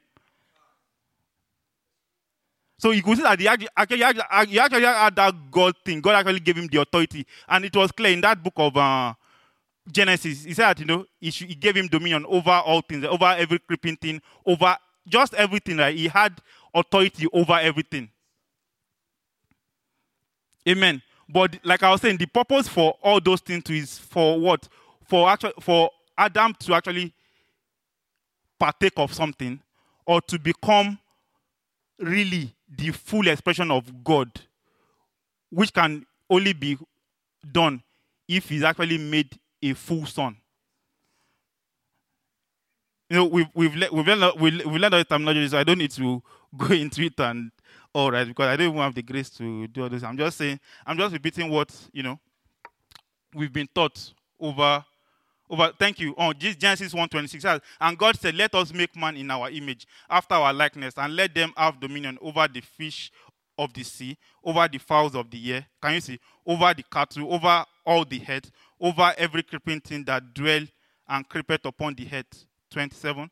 [2.78, 3.98] So you could see that he actually, actually,
[4.48, 6.00] he actually had that God thing.
[6.00, 7.28] God actually gave him the authority.
[7.50, 9.14] And it was clear in that book of uh,
[9.92, 10.46] Genesis.
[10.46, 13.36] He said that, you know, he, should, he gave him dominion over all things, over
[13.38, 15.76] every creeping thing, over just everything.
[15.76, 15.94] Right?
[15.94, 16.40] He had
[16.74, 18.10] authority over everything.
[20.68, 21.02] Amen.
[21.30, 24.68] But like I was saying, the purpose for all those things is for what?
[25.08, 27.14] For actually for Adam to actually
[28.60, 29.60] partake of something
[30.06, 31.00] or to become
[32.00, 34.30] really the full expression of God,
[35.50, 36.78] which can only be
[37.52, 37.82] done
[38.28, 40.38] if he's actually made a full son.
[43.10, 46.22] You know, we've we've le- we've learned we've learned terminology, so I don't need to
[46.58, 47.52] go into it and
[47.94, 50.04] all right because I don't even have the grace to do all this.
[50.04, 52.20] I'm just saying, I'm just repeating what you know
[53.34, 54.84] we've been taught over
[55.50, 59.50] over thank you on genesis 1.26 and god said let us make man in our
[59.50, 63.12] image after our likeness and let them have dominion over the fish
[63.58, 65.66] of the sea over the fowls of the air.
[65.82, 66.20] Can you see?
[66.46, 70.66] Over the cattle over all the heads over every creeping thing that dwell
[71.08, 72.26] and creepeth upon the head
[72.72, 73.30] 27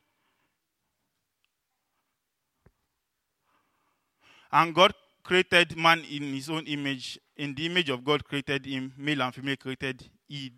[4.52, 8.92] and god created man in his own image in the image of god created him
[8.96, 10.52] male and female created he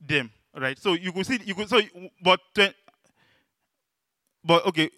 [0.00, 0.78] them Right.
[0.78, 1.80] So you could see you could so
[2.22, 2.40] but
[4.44, 4.90] but okay.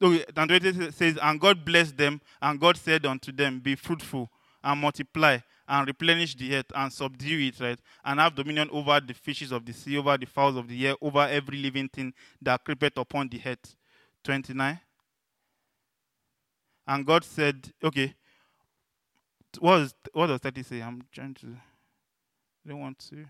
[0.00, 4.28] Okay, and 20 says, And God blessed them, and God said unto them, Be fruitful
[4.64, 7.78] and multiply and replenish the earth and subdue it, right?
[8.04, 10.96] And have dominion over the fishes of the sea, over the fowls of the air,
[11.00, 13.76] over every living thing that creepeth upon the earth.
[14.24, 14.80] 29.
[16.86, 18.14] And God said, okay,
[19.58, 20.80] what, what does 30 say?
[20.80, 23.24] I'm trying to, I don't want to.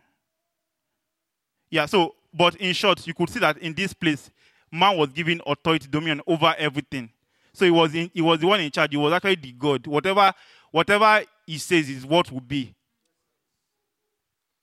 [1.70, 4.30] Yeah, so, but in short, you could see that in this place,
[4.70, 7.10] man was given authority, dominion over everything.
[7.52, 8.92] So he was, in, he was the one in charge.
[8.92, 9.86] He was actually the God.
[9.86, 10.32] Whatever,
[10.70, 12.74] whatever he says is what will be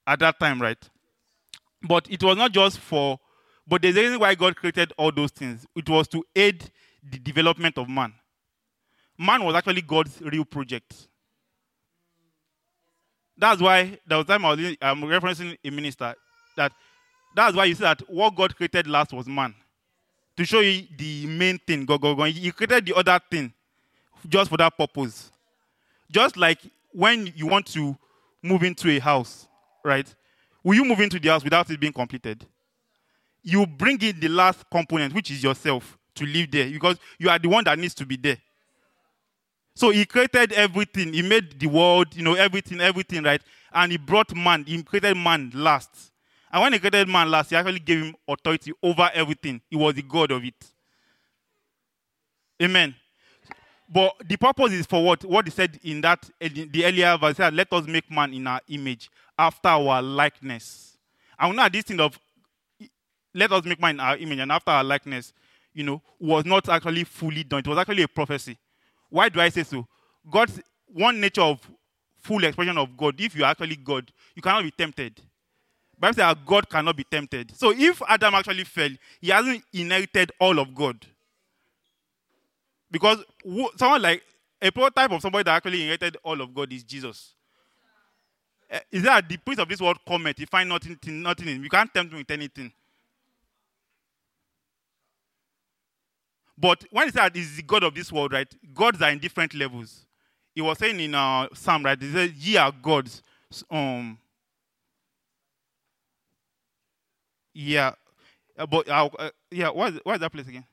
[0.07, 0.77] at that time, right?
[1.83, 3.19] But it was not just for,
[3.67, 5.65] but there's a reason why God created all those things.
[5.75, 6.71] It was to aid
[7.03, 8.13] the development of man.
[9.21, 10.95] Man was actually God's real project.
[13.37, 16.15] That's why there was time I was I'm referencing a minister
[16.55, 16.71] that
[17.35, 19.53] that's why you see that what God created last was man.
[20.37, 22.29] To show you the main thing, God, God, God.
[22.29, 23.51] He created the other thing
[24.27, 25.29] just for that purpose.
[26.09, 26.59] Just like
[26.93, 27.97] when you want to
[28.41, 29.49] move into a house,
[29.83, 30.13] right?
[30.63, 32.45] Will you move into the house without it being completed?
[33.43, 37.37] You bring in the last component, which is yourself, to live there because you are
[37.37, 38.37] the one that needs to be there.
[39.79, 41.13] So he created everything.
[41.13, 43.41] He made the world, you know, everything, everything, right?
[43.71, 44.65] And he brought man.
[44.67, 46.11] He created man last.
[46.51, 49.61] And when he created man last, he actually gave him authority over everything.
[49.69, 50.53] He was the God of it.
[52.61, 52.93] Amen.
[53.87, 55.23] But the purpose is for what?
[55.23, 58.59] What he said in that the earlier verse said, let us make man in our
[58.67, 60.97] image, after our likeness.
[61.39, 62.19] And now this thing of
[63.33, 65.31] let us make man in our image and after our likeness,
[65.73, 67.59] you know, was not actually fully done.
[67.59, 68.57] It was actually a prophecy.
[69.09, 69.87] Why do I say so?
[70.29, 71.59] God's one nature of
[72.21, 75.19] full expression of God, if you're actually God, you cannot be tempted.
[75.97, 77.55] Bible says God cannot be tempted.
[77.55, 81.05] So if Adam actually fell, he hasn't inherited all of God.
[82.89, 83.23] Because
[83.77, 84.23] someone like
[84.61, 87.33] a prototype of somebody that actually inherited all of God is Jesus.
[88.71, 90.37] Uh, is that the prince of this world comment?
[90.37, 91.63] He find nothing, nothing in him.
[91.63, 92.71] You can't tempt him with anything.
[96.59, 98.53] But when he said he's the God of this world, right?
[98.73, 100.05] Gods are in different levels.
[100.53, 102.01] He was saying in uh, Psalm, right?
[102.01, 103.23] He said, "Ye are gods."
[103.71, 104.17] Um,
[107.61, 107.91] Yeah,
[108.57, 110.63] uh, but uh, uh, yeah, what what is that place again?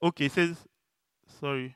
[0.00, 0.56] Okay, it says,
[1.40, 1.74] sorry.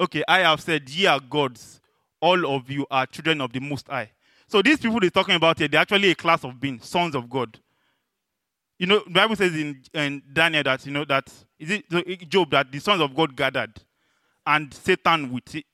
[0.00, 1.82] Okay, I have said, ye are gods.
[2.18, 4.10] All of you are children of the Most High.
[4.46, 7.28] So these people they're talking about here, they're actually a class of beings, sons of
[7.28, 7.58] God.
[8.80, 12.50] You know, the Bible says in, in Daniel that, you know, that, is it Job,
[12.50, 13.74] that the sons of God gathered
[14.46, 15.66] and Satan with it,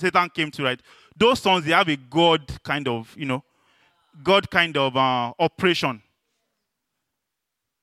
[0.00, 0.80] Satan came to, right?
[1.16, 3.42] those sons they have a God kind of, you know,
[4.22, 6.02] God kind of uh, operation.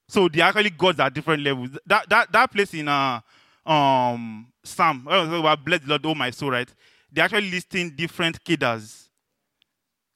[0.08, 1.70] So they actually gods at different levels.
[1.86, 3.20] That that that place in uh
[3.66, 6.74] um Psalm, about bless the Lord, oh my soul, right?
[7.12, 9.10] They're actually listing different cadres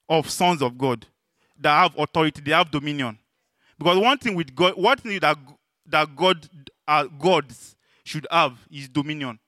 [0.09, 1.05] of sons of God
[1.59, 3.17] that have authority, they have dominion.
[3.77, 5.37] Because one thing with God, one thing that
[5.87, 6.47] that God
[6.87, 9.39] uh, gods should have is dominion.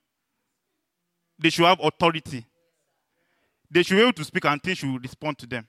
[1.38, 2.46] They should have authority.
[3.70, 5.66] They should be able to speak and things should respond to them.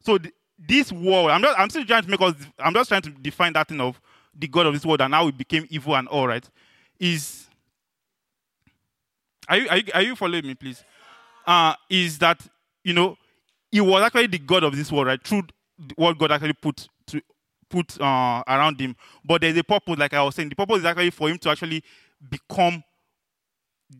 [0.00, 3.02] So th- this world, I'm not, I'm still trying to make us, I'm just trying
[3.02, 4.00] to define that thing of
[4.34, 6.48] the God of this world and how it became evil and all right.
[7.00, 7.48] Is
[9.48, 10.84] are you are you, are you following me, please?
[11.46, 12.40] Uh, is that
[12.84, 13.16] you know
[13.70, 15.22] he was actually the God of this world, right?
[15.22, 15.44] Through
[15.96, 16.88] what God actually put
[17.72, 18.94] put uh, around him.
[19.24, 21.50] But there's a purpose, like I was saying, the purpose is actually for him to
[21.50, 21.82] actually
[22.30, 22.84] become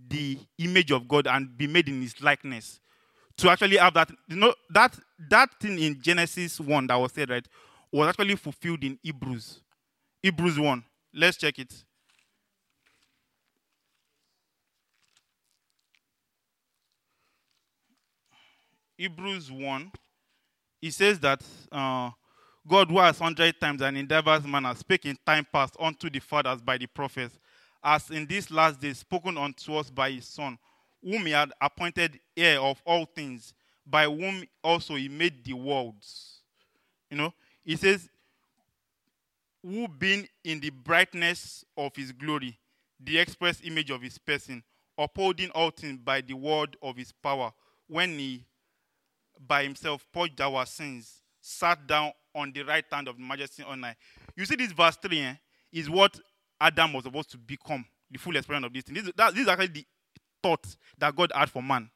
[0.08, 2.78] the image of God and be made in his likeness.
[3.38, 4.96] To actually have that, you know, that
[5.30, 7.46] that thing in Genesis 1 that was said, right,
[7.90, 9.60] was actually fulfilled in Hebrews.
[10.22, 10.84] Hebrews 1.
[11.14, 11.72] Let's check it.
[18.98, 19.90] Hebrews 1,
[20.82, 22.10] it says that uh,
[22.66, 26.20] God, who has hundred times and in diverse manner spake in time past unto the
[26.20, 27.38] fathers by the prophets,
[27.82, 30.56] as in these last days spoken unto us by his Son,
[31.02, 33.52] whom he had appointed heir of all things,
[33.84, 36.38] by whom also he made the worlds.
[37.10, 38.08] You know, he says,
[39.64, 42.58] who being in the brightness of his glory,
[43.00, 44.62] the express image of his person,
[44.96, 47.52] upholding all things by the word of his power,
[47.88, 48.44] when he
[49.46, 53.82] by himself purged our sins, sat down on the right hand of the majesty on
[53.82, 53.96] high.
[54.36, 55.34] You see, this verse 3 eh,
[55.72, 56.18] is what
[56.60, 58.94] Adam was supposed to become, the full expression of this thing.
[58.94, 59.84] This, that, this is actually the
[60.42, 60.64] thought
[60.96, 61.90] that God had for man.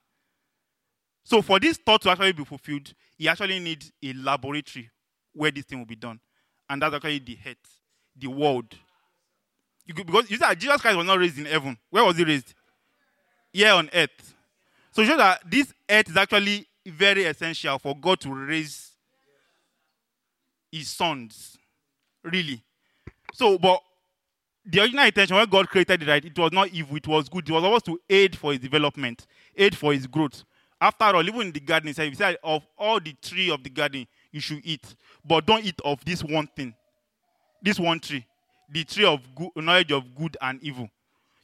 [1.25, 4.91] So, for this thought to actually be fulfilled, he actually needs a laboratory
[5.33, 6.21] where this thing will be done.
[6.69, 7.57] And that's actually the head,
[8.17, 8.75] the world.
[9.87, 11.79] You could, because you see Jesus Christ was not raised in heaven.
[11.91, 12.55] Where was he raised?
[13.53, 14.35] Here on earth.
[14.91, 18.96] So, you show that this earth is actually very essential for God to raise
[20.79, 21.57] his sons.
[22.23, 22.63] Really.
[23.33, 23.81] So, but
[24.65, 27.49] the original intention when God created it, right, it was not evil, it was good.
[27.49, 30.45] It was supposed to aid for his development, aid for his growth.
[30.81, 34.07] After all, even in the garden, he said, of all the tree of the garden,
[34.33, 34.95] you should eat.
[35.25, 36.75] But don't eat of this one thing.
[37.63, 38.27] This one tree.
[38.71, 40.91] The tree of good, knowledge of good and evil.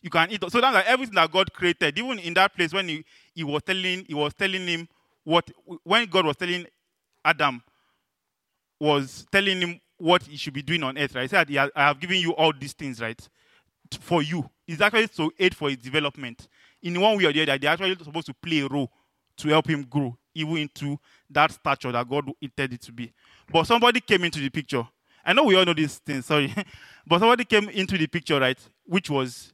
[0.03, 0.43] You can eat.
[0.51, 1.99] So that's like everything that God created.
[1.99, 4.89] Even in that place when he, he was telling he was telling him
[5.25, 5.49] what
[5.85, 6.67] when God was telling
[7.25, 7.63] Adam
[8.83, 11.23] was telling him what he should be doing on earth, right?
[11.23, 13.29] He said, I have given you all these things, right?
[14.01, 14.51] For you.
[14.67, 16.49] It's actually to aid for his development.
[16.83, 18.91] In one way or the other, they're actually supposed to play a role
[19.37, 20.99] to help him grow, even into
[21.31, 23.13] that stature that God intended to be.
[23.53, 24.83] But somebody came into the picture.
[25.25, 26.53] I know we all know this thing, sorry.
[27.07, 28.59] but somebody came into the picture, right?
[28.85, 29.53] Which was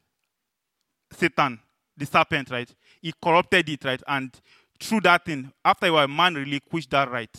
[1.12, 1.60] Satan,
[1.94, 2.74] the serpent, right?
[3.02, 4.02] He corrupted it, right?
[4.06, 4.34] And
[4.80, 7.36] through that thing, after a while, man relinquished that right.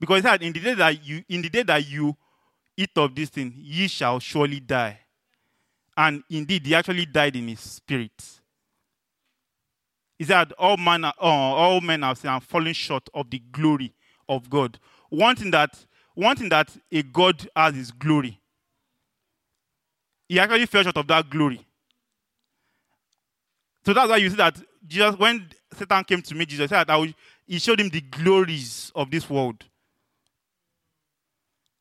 [0.00, 2.16] Because he said, in the day that you, in the day that you
[2.76, 4.98] eat of this thing, ye shall surely die.
[5.96, 8.12] And indeed, he actually died in his spirit.
[10.16, 13.40] He said, all men, are, uh, all men have sinned and fallen short of the
[13.50, 13.92] glory
[14.28, 14.78] of God.
[15.10, 15.70] One thing that,
[16.14, 18.40] one thing that a God has is glory.
[20.28, 21.64] He actually fell short of that glory.
[23.84, 24.56] So that's why you see that
[24.86, 27.12] Jesus, when Satan came to meet Jesus, said, will,
[27.46, 29.64] he showed him the glories of this world.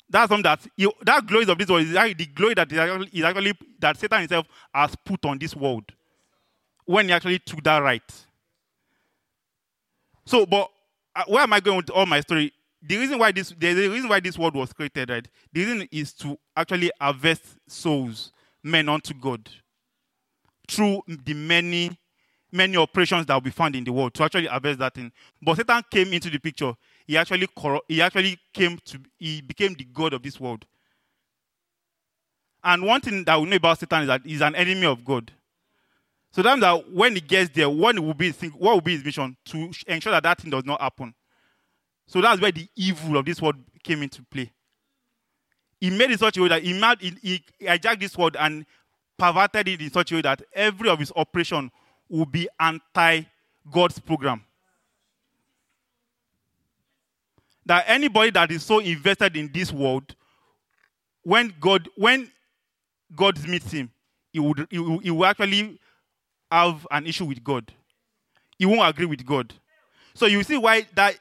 [0.10, 2.78] That's something that he, that glories of this world is actually the glory that is
[2.78, 5.84] actually, is actually that Satan himself has put on this world
[6.86, 8.26] when he actually took that right.
[10.26, 10.70] So, but
[11.16, 12.54] uh, where am I going with all my story?
[12.82, 15.28] The reason why this the reason why this world was created, right?
[15.52, 18.32] The reason is to actually harvest souls,
[18.64, 19.50] men unto God,
[20.68, 21.98] through the many
[22.52, 25.12] many operations that will be found in the world to actually harvest that thing.
[25.42, 26.74] But Satan came into the picture.
[27.08, 27.48] He actually
[27.88, 30.66] he actually came to he became the god of this world.
[32.64, 35.32] And one thing that we know about Satan is that he's an enemy of God.
[36.32, 39.06] So that that when he gets there, what will be his, what will be his
[39.06, 41.14] mission to ensure that that thing does not happen.
[42.08, 44.52] So that's where the evil of this world came into play.
[45.80, 48.66] He made it such a way that he, made, he, he hijacked this world and
[49.18, 51.72] perverted it in such a way that every of his operation
[52.10, 53.24] will be anti
[53.72, 54.44] God's program.
[57.68, 60.16] That anybody that is so invested in this world,
[61.24, 62.32] when God when
[63.16, 63.92] God meets him,
[64.32, 65.80] he would he will, he will actually
[66.50, 67.72] have an issue with God.
[68.58, 69.54] He won't agree with God.
[70.14, 71.20] So you see why that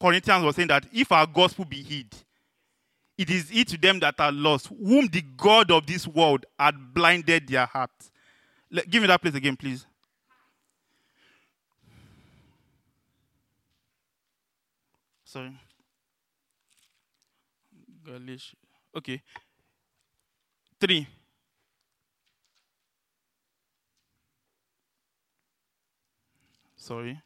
[0.00, 2.14] Corinthians was saying that if our gospel be hid,
[3.16, 6.74] it is it to them that are lost, whom the God of this world had
[6.92, 8.10] blinded their hearts.
[8.88, 9.86] Give me that place again, please.
[15.32, 15.58] Sorry.
[18.04, 18.54] Galatians.
[18.94, 19.22] Okay.
[20.78, 21.08] Three.
[26.76, 27.18] Sorry.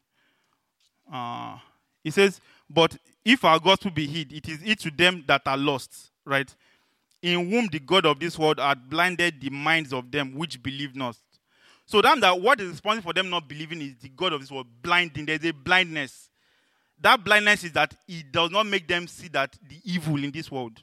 [1.13, 1.59] Uh,
[2.05, 2.41] it says,
[2.71, 6.55] But if our gospel be hid, it is it to them that are lost, right?
[7.23, 10.95] In whom the God of this world had blinded the minds of them which believe
[10.95, 11.17] not.
[11.87, 14.53] So then that what is responsible for them not believing is the God of this
[14.53, 15.27] world blinding.
[15.27, 16.31] There's a blindness.
[17.01, 20.51] That blindness is that it does not make them see that the evil in this
[20.51, 20.83] world.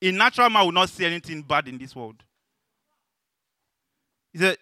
[0.00, 2.22] A natural man will not see anything bad in this world.
[4.32, 4.58] He said,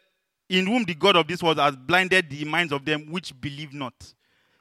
[0.49, 3.75] In whom the God of this world has blinded the minds of them which believe
[3.75, 4.15] not,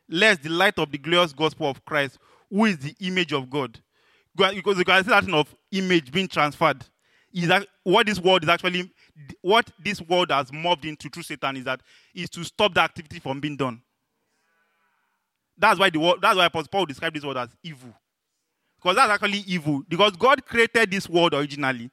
[0.09, 2.17] lest the light of the glorious gospel of Christ,
[2.49, 3.79] who is the image of God,
[4.35, 6.83] because you can see that of image being transferred,
[7.31, 8.91] is that what this world is actually,
[9.41, 11.81] what this world has morphed into through Satan is that
[12.13, 13.81] is to stop the activity from being done.
[15.57, 17.93] That's why the world, that's why Apostle Paul described this world as evil.
[18.77, 19.83] Because that's actually evil.
[19.87, 21.89] Because God created this world originally,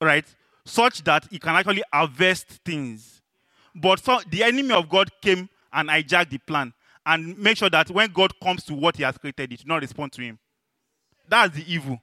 [0.00, 0.24] right?
[0.64, 3.20] Such that he can actually harvest things.
[3.74, 6.72] But so the enemy of God came and hijacked the plan
[7.04, 9.82] and make sure that when God comes to what he has created, it will not
[9.82, 10.38] respond to him.
[11.28, 12.00] That's the evil.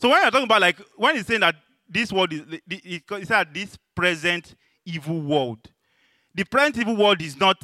[0.00, 1.56] So when you're talking about like when he's saying that
[1.88, 5.60] this world is he said this present evil world.
[6.34, 7.62] The present evil world is not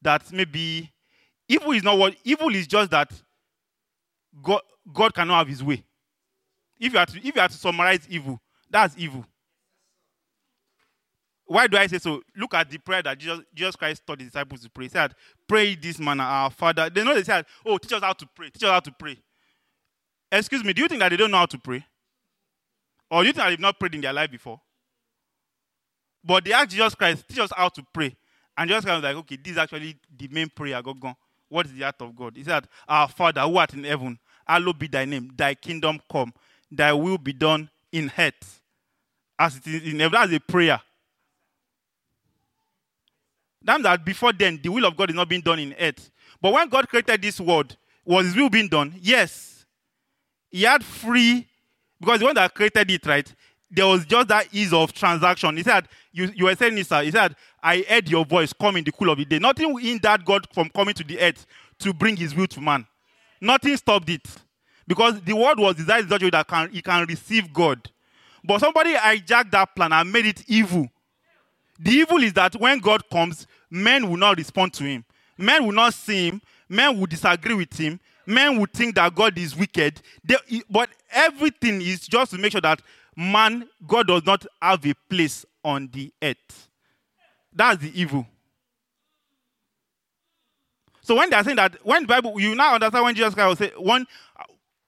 [0.00, 0.92] that maybe
[1.48, 3.12] evil is not what evil is just that
[4.42, 4.60] God,
[4.92, 5.84] God cannot have his way.
[6.78, 9.24] If you, have to, if you have to summarize evil, that's evil.
[11.46, 12.22] Why do I say so?
[12.36, 14.86] Look at the prayer that Jesus, Jesus Christ taught the disciples to pray.
[14.86, 15.14] He said,
[15.46, 16.88] Pray this manner, our Father.
[16.88, 18.48] They know they said, Oh, teach us how to pray.
[18.50, 19.18] Teach us how to pray.
[20.32, 21.84] Excuse me, do you think that they don't know how to pray?
[23.10, 24.60] Or do you think that they've not prayed in their life before?
[26.24, 28.16] But they asked Jesus Christ, teach us how to pray.
[28.56, 30.80] And Jesus Christ was like, okay, this is actually the main prayer.
[30.82, 31.14] Go, go.
[31.54, 32.36] What is the heart of God?
[32.36, 35.30] Is that Our Father who art in heaven, hallowed be thy name.
[35.36, 36.34] Thy kingdom come.
[36.68, 38.60] Thy will be done in earth
[39.38, 40.18] as it is in heaven.
[40.20, 40.80] That's a prayer.
[43.62, 46.10] That that before then, the will of God is not being done in earth.
[46.42, 48.92] But when God created this world, was his will being done?
[49.00, 49.64] Yes.
[50.50, 51.46] He had free,
[52.00, 53.32] because the one that created it, right?
[53.74, 55.56] There was just that ease of transaction.
[55.56, 57.02] He said, You, you were saying this, sir.
[57.02, 59.38] He said, I heard your voice come in the cool of the day.
[59.38, 61.46] Nothing in that God from coming to the earth
[61.80, 62.86] to bring his will to man.
[63.40, 64.26] Nothing stopped it.
[64.86, 67.90] Because the word was designed such that can, he can receive God.
[68.44, 70.88] But somebody hijacked that plan and made it evil.
[71.78, 75.04] The evil is that when God comes, men will not respond to him.
[75.36, 76.42] Men will not see him.
[76.68, 77.98] Men will disagree with him.
[78.26, 80.00] Men will think that God is wicked.
[80.22, 80.36] They,
[80.70, 82.80] but everything is just to make sure that
[83.16, 86.68] man, God does not have a place on the earth.
[87.52, 88.26] That's the evil.
[91.02, 93.58] So when they are saying that, when Bible, you now understand when Jesus Christ was
[93.58, 94.06] saying, when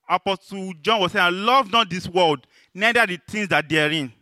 [0.09, 3.91] Apostle John was saying, I love not this world, neither the things that they are
[3.91, 4.12] in.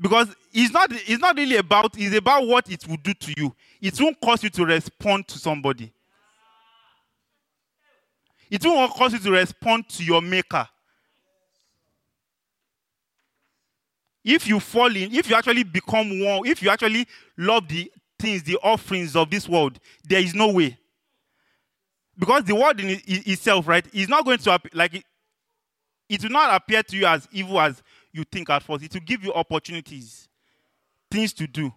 [0.00, 3.54] Because it's not, it's not really about, it's about what it will do to you.
[3.80, 5.92] It won't cause you to respond to somebody.
[8.50, 10.68] It won't cause you to respond to your maker.
[14.24, 17.06] If you fall in, if you actually become one, if you actually
[17.36, 20.76] love the things, the offerings of this world, there is no way.
[22.18, 25.04] Because the world in itself, right, is not going to like it,
[26.08, 28.84] it will not appear to you as evil as you think at first.
[28.84, 30.28] It will give you opportunities,
[31.10, 31.72] things to do.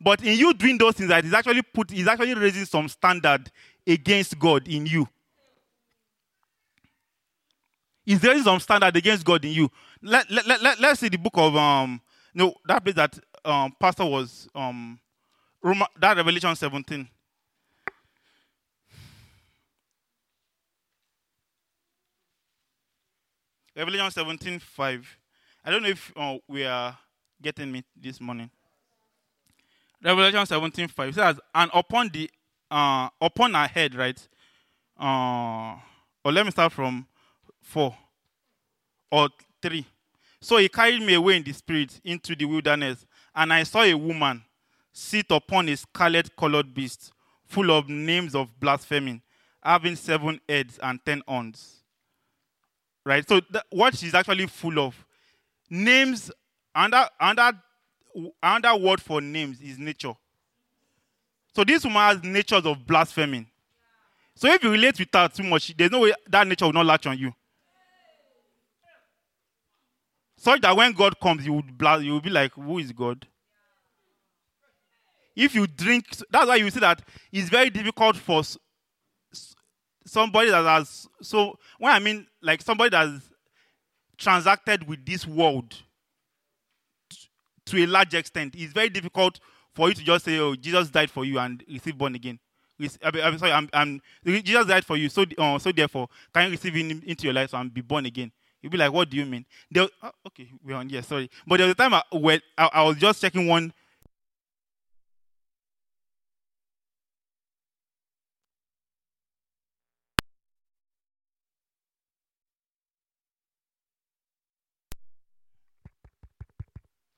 [0.00, 3.50] But in you doing those things, that is actually put is actually raising some standard
[3.86, 5.08] against God in you.
[8.06, 9.70] Is there some standard against God in you.
[10.00, 12.00] Let, let, let, let, us see the book of um
[12.34, 14.98] no that place that um pastor was um
[15.62, 17.08] Roma, that Revelation 17.
[23.76, 25.18] Revelation 17, 5.
[25.64, 26.96] I don't know if uh, we are
[27.42, 28.48] getting me this morning.
[30.02, 32.30] Revelation 17, 5 says, and upon the
[32.70, 34.28] uh, upon our head, right?
[34.98, 35.76] Uh,
[36.24, 37.06] or let me start from
[37.66, 37.94] 4
[39.10, 39.28] or
[39.60, 39.84] 3.
[40.40, 43.04] So he carried me away in the spirit into the wilderness,
[43.34, 44.42] and I saw a woman
[44.92, 47.12] sit upon a scarlet colored beast,
[47.44, 49.20] full of names of blasphemy,
[49.62, 51.82] having seven heads and ten horns.
[53.04, 53.28] Right?
[53.28, 55.04] So, th- what she's actually full of
[55.68, 56.30] names,
[56.74, 57.52] under, under,
[58.42, 60.14] under word for names is nature.
[61.54, 63.46] So this woman has natures of blaspheming.
[64.34, 66.84] So if you relate with her too much, there's no way that nature will not
[66.84, 67.32] latch on you.
[70.36, 73.26] Such that when God comes, you would blas- you be like, Who is God?
[75.34, 78.42] If you drink, that's why you see that it's very difficult for
[80.06, 83.20] somebody that has so when I mean like somebody that has
[84.16, 85.74] transacted with this world
[87.66, 89.40] to a large extent, it's very difficult
[89.74, 92.38] for you to just say, "Oh, Jesus died for you," and receive born again.
[93.02, 96.74] I'm sorry, I'm, I'm, Jesus died for you, so uh, so therefore, can you receive
[96.74, 98.30] him into your life and be born again?
[98.62, 100.88] You'll be like, "What do you mean?" There, oh, okay, we're on.
[100.88, 103.72] Yeah, sorry, but there was a time I, where I, I was just checking one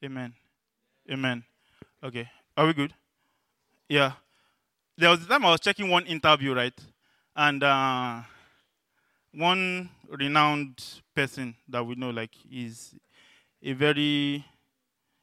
[0.04, 0.32] Amen.
[1.10, 1.44] Amen.
[2.04, 2.30] Okay.
[2.56, 2.94] Are we good?
[3.88, 4.12] Yeah.
[4.96, 6.78] There was a time I was checking one interview, right?
[7.34, 8.22] And uh,
[9.34, 10.82] one renowned
[11.14, 12.94] person that we know, like, is
[13.62, 14.44] a very,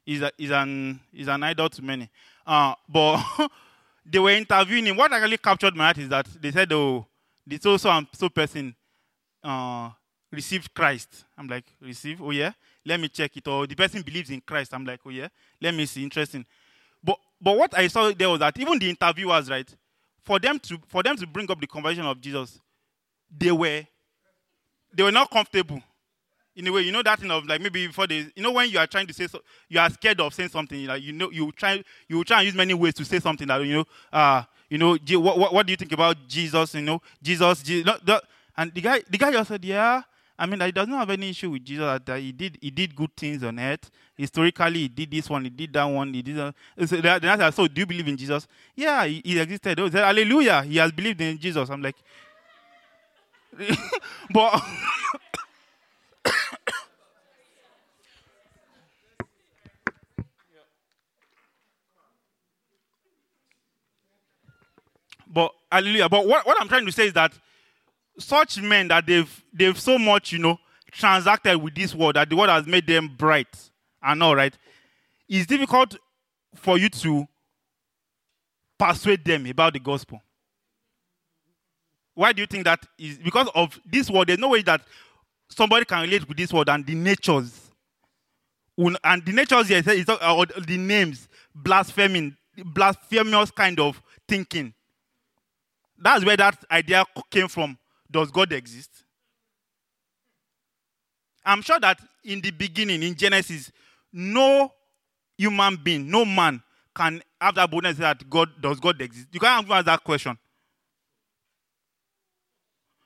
[0.05, 2.09] is, a, is, an, is an idol to many.
[2.45, 3.23] Uh, but
[4.05, 4.97] they were interviewing him.
[4.97, 7.05] What actually captured my heart is that they said, oh,
[7.45, 8.75] this so so and so person
[9.43, 9.89] uh,
[10.31, 11.25] received Christ.
[11.37, 12.21] I'm like, receive?
[12.21, 12.51] Oh yeah.
[12.85, 13.47] Let me check it.
[13.47, 14.73] Or the person believes in Christ.
[14.73, 15.27] I'm like, oh yeah.
[15.61, 16.03] Let me see.
[16.03, 16.45] Interesting.
[17.03, 19.69] But but what I saw there was that even the interviewers, right,
[20.23, 22.59] for them to for them to bring up the conversion of Jesus,
[23.35, 23.83] they were
[24.95, 25.81] they were not comfortable.
[26.55, 28.69] In a way, you know that thing of like maybe before they, you know, when
[28.69, 30.85] you are trying to say, so, you are scared of saying something.
[30.85, 33.61] Like you know, you try, you try and use many ways to say something that
[33.63, 36.73] you know, uh, you know, what, what, what do you think about Jesus?
[36.75, 38.23] You know, Jesus, no, the-
[38.57, 40.01] and the guy, the guy just said, yeah.
[40.37, 41.99] I mean, he does not have any issue with Jesus.
[42.05, 43.89] That, he did, he did good things on earth.
[44.17, 46.35] Historically, he did this one, he did that one, he did.
[46.37, 46.53] That.
[46.87, 48.47] So, so do you believe in Jesus?
[48.75, 49.79] Yeah, he, he existed.
[49.79, 51.69] Oh, said, Hallelujah, he has believed in Jesus.
[51.69, 51.95] I'm like,
[54.33, 54.61] but.
[65.27, 66.09] but hallelujah.
[66.09, 67.33] But what, what I'm trying to say is that
[68.17, 70.57] such men that they've they've so much, you know,
[70.91, 73.69] transacted with this world that the world has made them bright
[74.01, 74.57] and all right.
[75.27, 75.97] It's difficult
[76.55, 77.25] for you to
[78.77, 80.21] persuade them about the gospel.
[82.15, 84.27] Why do you think that is because of this world?
[84.27, 84.81] There's no way that
[85.49, 87.61] somebody can relate with this world and the natures.
[88.77, 94.73] And the natures here is the names, blaspheming, blasphemous kind of thinking.
[95.97, 97.77] That's where that idea came from.
[98.09, 98.91] Does God exist?
[101.45, 103.71] I'm sure that in the beginning, in Genesis,
[104.11, 104.71] no
[105.37, 106.61] human being, no man
[106.95, 109.27] can have that boldness that God does God exist.
[109.31, 110.37] You can't answer that question.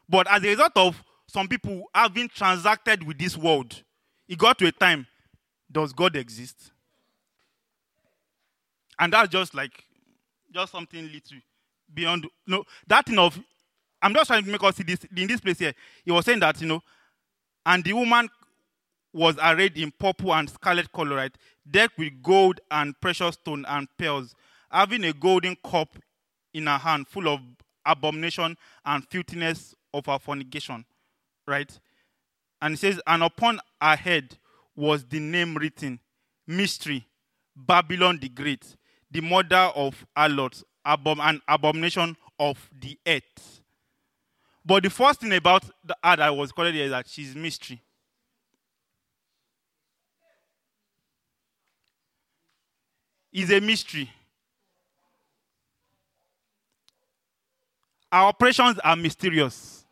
[0.10, 3.84] But as a result of some people having transacted with this world,
[4.28, 5.06] it got to a time,
[5.72, 6.72] does God exist?
[8.98, 9.84] And that's just like
[10.52, 11.38] just something little
[11.94, 13.40] beyond no that thing of
[14.02, 15.74] I'm just trying to make us see this in this place here.
[16.06, 16.82] He was saying that, you know,
[17.66, 18.30] and the woman
[19.14, 21.36] was arrayed in purple and scarlet color, right?
[21.70, 24.36] Decked with gold and precious stone and pearls,
[24.72, 25.98] having a golden cup
[26.54, 27.42] in her hand full of
[27.86, 28.56] abomination
[28.86, 30.86] and filthiness of her fornication,
[31.48, 31.80] right?
[32.62, 34.38] And it says, and upon her head
[34.76, 36.00] was the name written,
[36.48, 37.06] Mystery,
[37.56, 38.76] Babylon the Great,
[39.12, 43.62] the mother of harlots, abom- and abomination of the earth.
[44.66, 47.82] But the first thing about the her that was called here is that she's mystery.
[53.32, 54.10] Is a mystery.
[58.12, 59.86] Our operations are mysterious.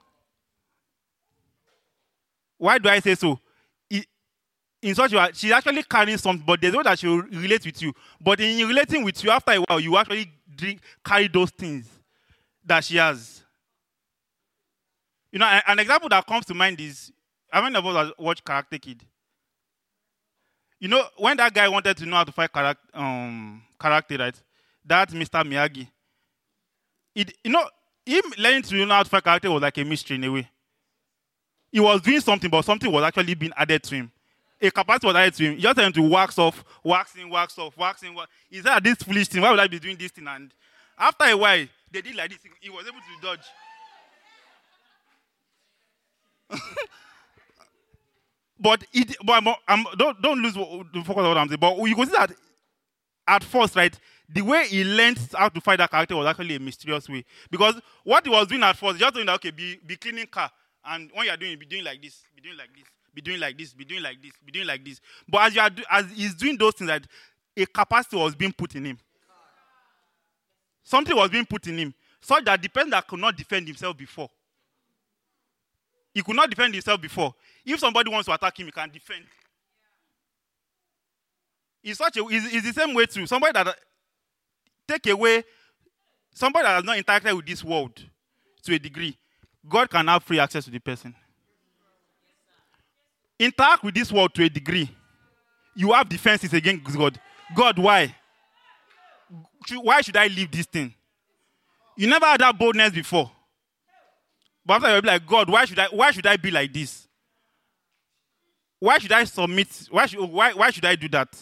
[2.57, 3.39] Why do I say so?
[4.82, 7.65] In such a way, she's actually carrying something, but there's no that she will relate
[7.65, 7.93] with you.
[8.22, 11.88] But in relating with you, after a while, you actually drink, carry those things
[12.63, 13.41] that she has.
[15.32, 17.11] You know, an example that comes to mind is
[17.51, 19.01] how many of us watched Karate Kid?
[20.80, 24.39] You know, when that guy wanted to know how to fight character, um, character right?
[24.86, 25.43] That Mr.
[25.43, 25.88] Miyagi.
[27.15, 27.68] It, you know,
[28.08, 30.49] him learning to know how to fight character was like a mystery in a way.
[31.72, 34.12] He was doing something, but something was actually being added to him.
[34.62, 35.55] A capacity was added to him.
[35.55, 38.14] He just had to wax off, wax in, wax off, wax in.
[38.16, 38.32] Wax.
[38.49, 40.28] He said, ah, this foolish thing, why would I be doing this thing?
[40.28, 40.51] And
[40.97, 42.39] after a while, they did like this.
[42.62, 43.22] He was able to
[46.49, 46.60] dodge.
[48.60, 51.60] But it, but I'm, I'm, don't don't lose the focus on what I'm saying.
[51.60, 52.32] But you can see that
[53.28, 53.97] at first, right,
[54.30, 57.23] the way he learned how to fight that character was actually a mysterious way.
[57.49, 60.51] Because what he was doing at first, just doing that, okay, be, be cleaning car.
[60.84, 63.39] And when you're doing it, be doing like this, be doing like this, be doing
[63.39, 65.01] like this, be doing like this, be doing like this.
[65.28, 67.07] But as you are do, as he's doing those things, that
[67.55, 68.99] a capacity was being put in him.
[70.84, 71.93] Something was being put in him.
[72.21, 74.30] Such that the person that could not defend himself before.
[76.13, 77.34] He could not defend himself before.
[77.65, 79.25] If somebody wants to attack him, he can defend.
[81.84, 83.25] It's such a it's, it's the same way too.
[83.28, 83.78] Somebody that
[84.88, 85.44] take away
[86.34, 88.00] somebody that has not interacted with this world
[88.64, 89.18] to a degree,
[89.68, 91.14] God can have free access to the person.
[93.40, 94.90] Interact with this world to a degree.
[95.76, 97.20] You have defenses against God.
[97.56, 98.16] God, why?
[99.82, 100.94] Why should I leave this thing?
[101.98, 103.32] You never had that boldness before.
[104.66, 107.08] But after you'll be like, God, why should I why should I be like this?
[108.80, 109.68] Why should I submit?
[109.90, 111.36] Why should why, why should I do that?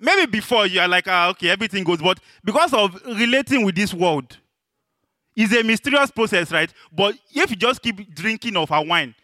[0.00, 3.92] Maybe before you are like, ah, okay, everything goes, but because of relating with this
[3.92, 4.38] world,
[5.36, 6.72] it's a mysterious process, right?
[6.90, 9.14] But if you just keep drinking of our wine,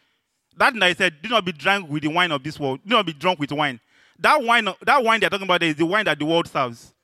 [0.59, 2.81] that night said, do not be drunk with the wine of this world.
[2.87, 3.81] Do not be drunk with wine.
[4.19, 6.95] That wine, that wine they're talking about is the wine that the world serves.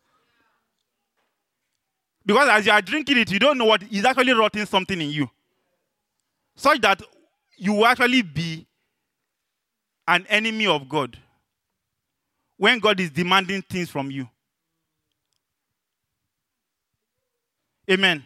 [2.24, 5.10] Because as you are drinking it, you don't know what is actually rotting something in
[5.10, 5.30] you.
[6.54, 7.02] Such that
[7.56, 8.66] you will actually be
[10.06, 11.18] an enemy of God
[12.62, 14.28] when God is demanding things from you.
[17.90, 18.22] Amen.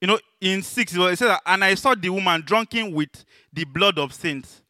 [0.00, 3.10] You know, in 6, it says, And I saw the woman drunken with
[3.52, 4.62] the blood of saints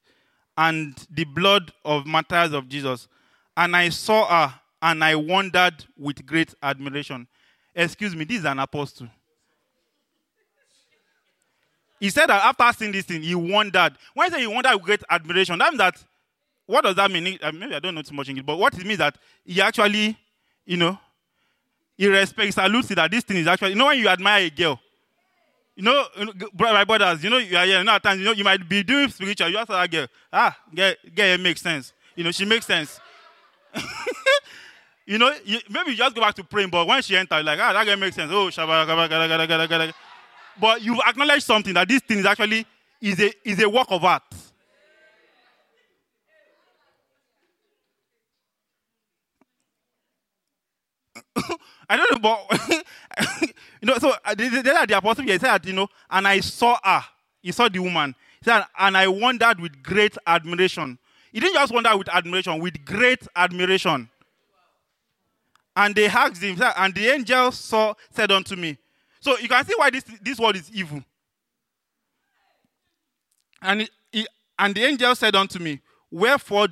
[0.58, 3.06] and the blood of martyrs of Jesus.
[3.56, 7.28] And I saw her and I wondered with great admiration.
[7.76, 9.06] Excuse me, this is an apostle.
[12.00, 13.92] He said that after seeing this thing, he wondered.
[14.14, 16.04] When he said he wondered with great admiration, that means that
[16.66, 17.38] what does that mean?
[17.40, 20.16] Uh, Maybe I don't know too much English, but what it means that he actually,
[20.64, 20.98] you know,
[21.96, 24.78] he respects, salutes that this thing is actually, you know, when you admire a girl,
[25.76, 26.04] you know,
[26.58, 28.66] my brothers, you know, you are here, you know, at times, you know, you might
[28.68, 31.92] be doing spiritual, you ask that girl, ah, girl, girl, it makes sense.
[32.14, 32.98] You know, she makes sense.
[35.06, 37.58] you know, you, maybe you just go back to praying, but when she enters, like,
[37.60, 38.32] ah, that girl makes sense.
[38.32, 39.92] Oh, shabba.
[40.58, 42.66] But you acknowledge something that this thing is actually
[43.00, 44.22] is a is a work of art.
[51.88, 52.60] I don't know, but
[53.80, 54.48] you know, so uh, the,
[54.88, 57.04] the, apostle here said you know, and I saw her.
[57.42, 58.14] He saw the woman.
[58.40, 60.98] He said, and I wondered with great admiration.
[61.32, 64.08] He didn't just wonder with admiration, with great admiration.
[65.76, 68.78] And they asked him, and the angel saw said unto me.
[69.20, 71.02] So you can see why this this word is evil.
[73.60, 74.26] And he,
[74.58, 75.80] and the angel said unto me,
[76.10, 76.68] Wherefore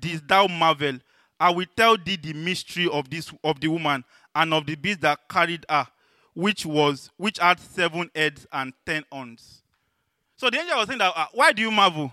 [0.00, 0.98] didst thou marvel?
[1.38, 5.02] I will tell thee the mystery of this of the woman and of the beast
[5.02, 5.86] that carried her,
[6.34, 9.62] which was which had seven heads and ten horns.
[10.36, 12.12] So the angel was saying that uh, why do you marvel?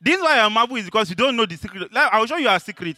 [0.00, 1.92] This is why I marvel is because you don't know the secret.
[1.92, 2.96] Like, I will show you a secret.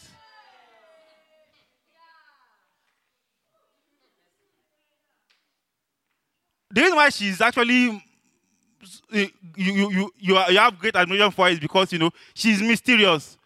[6.71, 8.03] The reason why she's actually
[9.11, 12.63] you, you, you, you, you have great admiration for her is because you know she's
[12.63, 13.37] mysterious.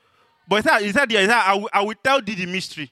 [0.46, 2.90] But he said, he said, he said I, will, I will tell thee the mystery.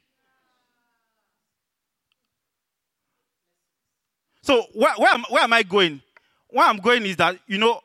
[4.42, 6.00] So where, where, am, where am I going?
[6.48, 7.80] Where I'm going is that you know,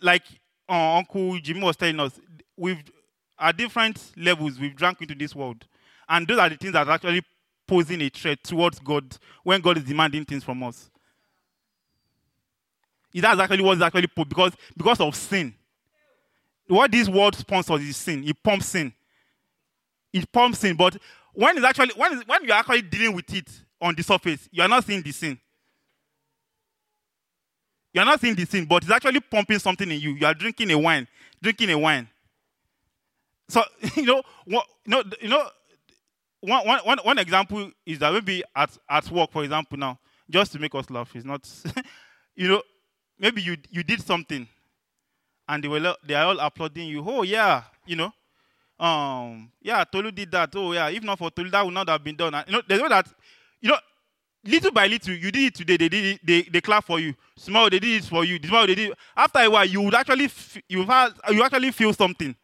[0.00, 0.22] like
[0.68, 2.18] uh, Uncle Jimmy was telling us,
[2.56, 2.82] we've
[3.38, 5.66] at different levels we've drank into this world,
[6.08, 7.22] and those are the things that are actually
[7.66, 10.90] posing a threat towards God when God is demanding things from us.
[13.12, 15.54] That's actually what's actually put because because of sin.
[16.68, 18.24] What this world sponsors is sin.
[18.26, 18.92] It pumps sin.
[20.12, 20.76] It pumps sin.
[20.76, 20.96] But
[21.32, 23.48] when it's actually when it's, when you're actually dealing with it
[23.80, 25.38] on the surface, you are not seeing the sin.
[27.92, 30.10] You are not seeing the sin, but it's actually pumping something in you.
[30.12, 31.06] You are drinking a wine,
[31.42, 32.08] drinking a wine.
[33.48, 33.62] So
[33.96, 35.48] you know, what, you know, you know,
[36.40, 39.98] one, one, one, one example is that maybe at, at work, for example, now,
[40.28, 41.48] just to make us laugh, is not,
[42.34, 42.62] you know,
[43.18, 44.46] maybe you you did something,
[45.48, 47.04] and they were they are all applauding you.
[47.06, 48.12] Oh yeah, you know,
[48.78, 50.50] um, yeah, Tolu did that.
[50.56, 52.34] Oh yeah, if not for Tolu, that would not have been done.
[52.34, 53.08] And, you know, they know that,
[53.60, 53.78] you know,
[54.44, 55.76] little by little, you did it today.
[55.76, 56.20] They did it.
[56.26, 57.14] They, they clap for you.
[57.36, 58.38] Small, they did it for you.
[58.44, 58.90] Small, they did.
[58.90, 58.98] It.
[59.16, 62.34] After a while, you would actually f- you have you actually feel something.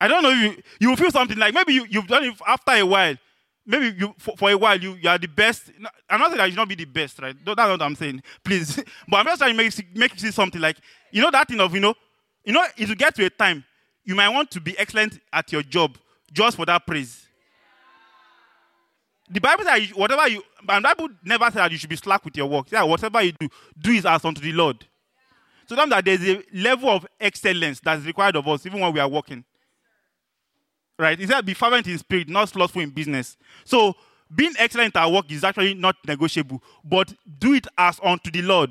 [0.00, 0.30] I don't know.
[0.30, 3.16] You you feel something like maybe you, you've done it after a while.
[3.70, 5.70] Maybe you for, for a while you, you are the best.
[6.08, 7.36] I'm not saying that you should not be the best, right?
[7.44, 8.22] That's not what I'm saying.
[8.44, 8.82] Please.
[9.08, 10.76] But I'm just trying to make, make you see something like
[11.12, 11.94] you know that thing of you know,
[12.44, 13.64] you know, it will get to a time
[14.04, 15.96] you might want to be excellent at your job
[16.32, 17.28] just for that praise.
[19.30, 22.24] The Bible says you- whatever you, and Bible never said that you should be slack
[22.24, 22.72] with your work.
[22.72, 23.48] Yeah, whatever you do,
[23.80, 24.84] do it as unto the Lord.
[25.66, 29.06] So that there's a level of excellence that's required of us, even when we are
[29.08, 29.44] working.
[31.00, 31.18] Right?
[31.18, 33.38] He said, be fervent in spirit, not slothful in business.
[33.64, 33.94] So
[34.34, 38.70] being excellent at work is actually not negotiable, but do it as unto the Lord.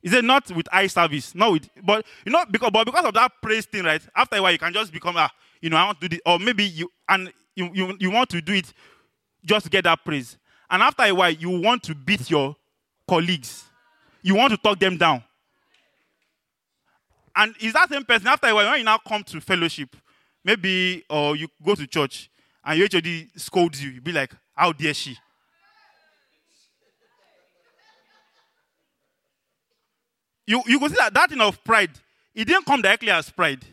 [0.00, 1.34] Is it not with eye service?
[1.34, 4.00] Not with, but you know, because but because of that praise thing, right?
[4.14, 5.28] After a while, you can just become, ah,
[5.60, 8.30] you know, I want to do this, or maybe you and you, you you want
[8.30, 8.72] to do it
[9.44, 10.38] just to get that praise,
[10.70, 12.56] and after a while, you want to beat your
[13.08, 13.64] colleagues,
[14.22, 15.22] you want to talk them down,
[17.36, 19.94] and is that same person after a while when you now come to fellowship,
[20.44, 22.30] maybe or you go to church
[22.64, 25.16] and your HOD scolds you, you be like, how dare she?
[30.46, 31.90] you, you see that that thing of pride,
[32.34, 33.64] it didn't come directly as pride.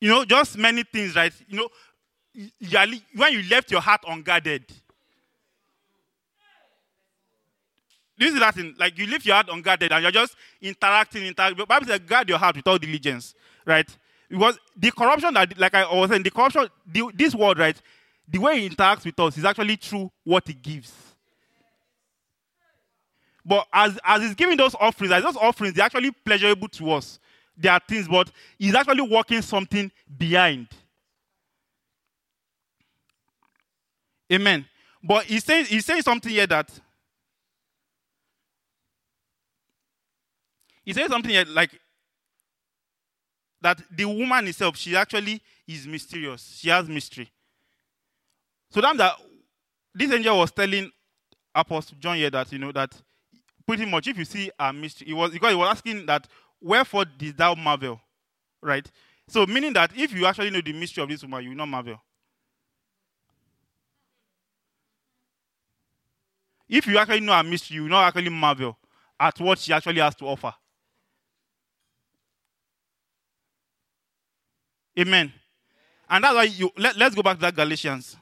[0.00, 1.32] You know, just many things, right?
[1.48, 1.68] You know,
[3.14, 4.64] when you left your heart unguarded.
[8.16, 11.56] This is that thing, like you leave your heart unguarded and you're just interacting, interacting.
[11.56, 13.34] But Bible says, guard your heart with all diligence,
[13.66, 13.88] right?
[14.28, 17.80] Because the corruption that, like I was saying, the corruption, the, this world, right?
[18.28, 20.92] The way it interacts with us is actually through what it gives.
[23.44, 27.18] But as, as he's giving those offerings, as those offerings, they're actually pleasurable to us.
[27.56, 30.68] They are things, but he's actually working something behind.
[34.32, 34.66] Amen.
[35.02, 36.70] But he's saying, he's saying something here that
[40.84, 41.70] he's saying something like
[43.60, 46.58] that the woman herself, she actually is mysterious.
[46.60, 47.30] She has mystery.
[48.70, 49.14] So then that
[49.94, 50.90] this angel was telling
[51.54, 52.94] Apostle John here that you know that
[53.66, 56.28] pretty much if you see a mystery, it was because he was asking that
[56.60, 58.00] wherefore did thou marvel?
[58.60, 58.90] Right?
[59.28, 61.68] So meaning that if you actually know the mystery of this woman, you will not
[61.68, 62.00] marvel.
[66.68, 68.76] If you actually know a mystery, you will not actually marvel
[69.18, 70.52] at what she actually has to offer.
[74.98, 75.32] Amen.
[76.08, 78.16] And that's why you let, let's go back to that Galatians.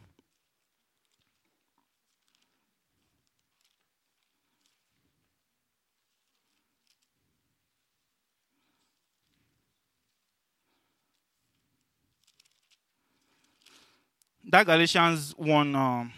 [14.53, 16.13] that Galatians 1 um,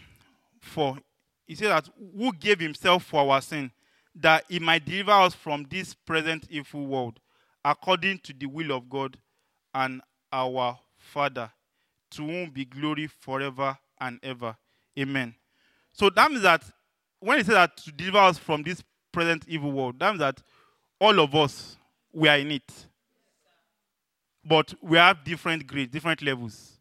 [0.61, 0.99] 4,
[1.47, 1.89] he said that
[2.19, 3.71] who gave himself for our sin,
[4.15, 7.21] that he might deliver us from this present evil world,
[7.65, 9.17] according to the will of God
[9.73, 10.01] and
[10.35, 11.51] our Father,
[12.11, 14.57] to whom be glory forever and ever.
[14.99, 15.35] Amen.
[15.93, 16.65] So that means that
[17.21, 18.83] when he said that to deliver us from this
[19.13, 20.43] present evil world, that means that
[21.01, 21.77] all of us
[22.13, 22.87] we are in it.
[24.45, 26.75] But we have different grades, different levels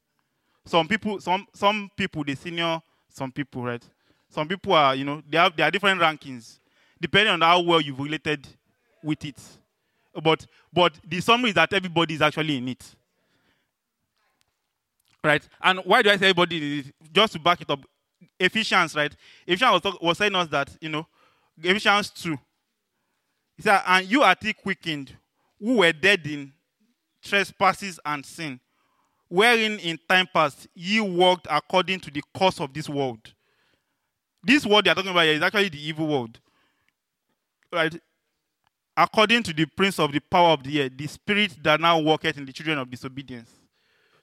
[0.66, 3.84] some people some some people the senior some people right
[4.30, 6.60] some people are you know they have they are different rankings
[7.02, 8.48] depending on how well you've related
[9.04, 9.38] with it
[10.24, 12.96] but but the summary is that everybody is actually in it
[15.24, 17.14] right and why do i say everybody in it?
[17.14, 17.80] just to back it up
[18.40, 19.16] ephesians right
[19.48, 21.06] ephesians was, talk, was saying us that you know
[21.62, 22.38] ephesians 2
[23.58, 25.16] he said and you are still quickened
[25.60, 26.52] who were dead in
[27.22, 28.60] trespasses and sin
[29.34, 33.34] wherein in time past ye walked according to the course of this world.
[34.44, 36.40] This world they are talking about here is actually the evil world.
[37.72, 38.00] Right?
[38.96, 42.38] According to the prince of the power of the air, the spirit that now worketh
[42.38, 43.50] in the children of disobedience.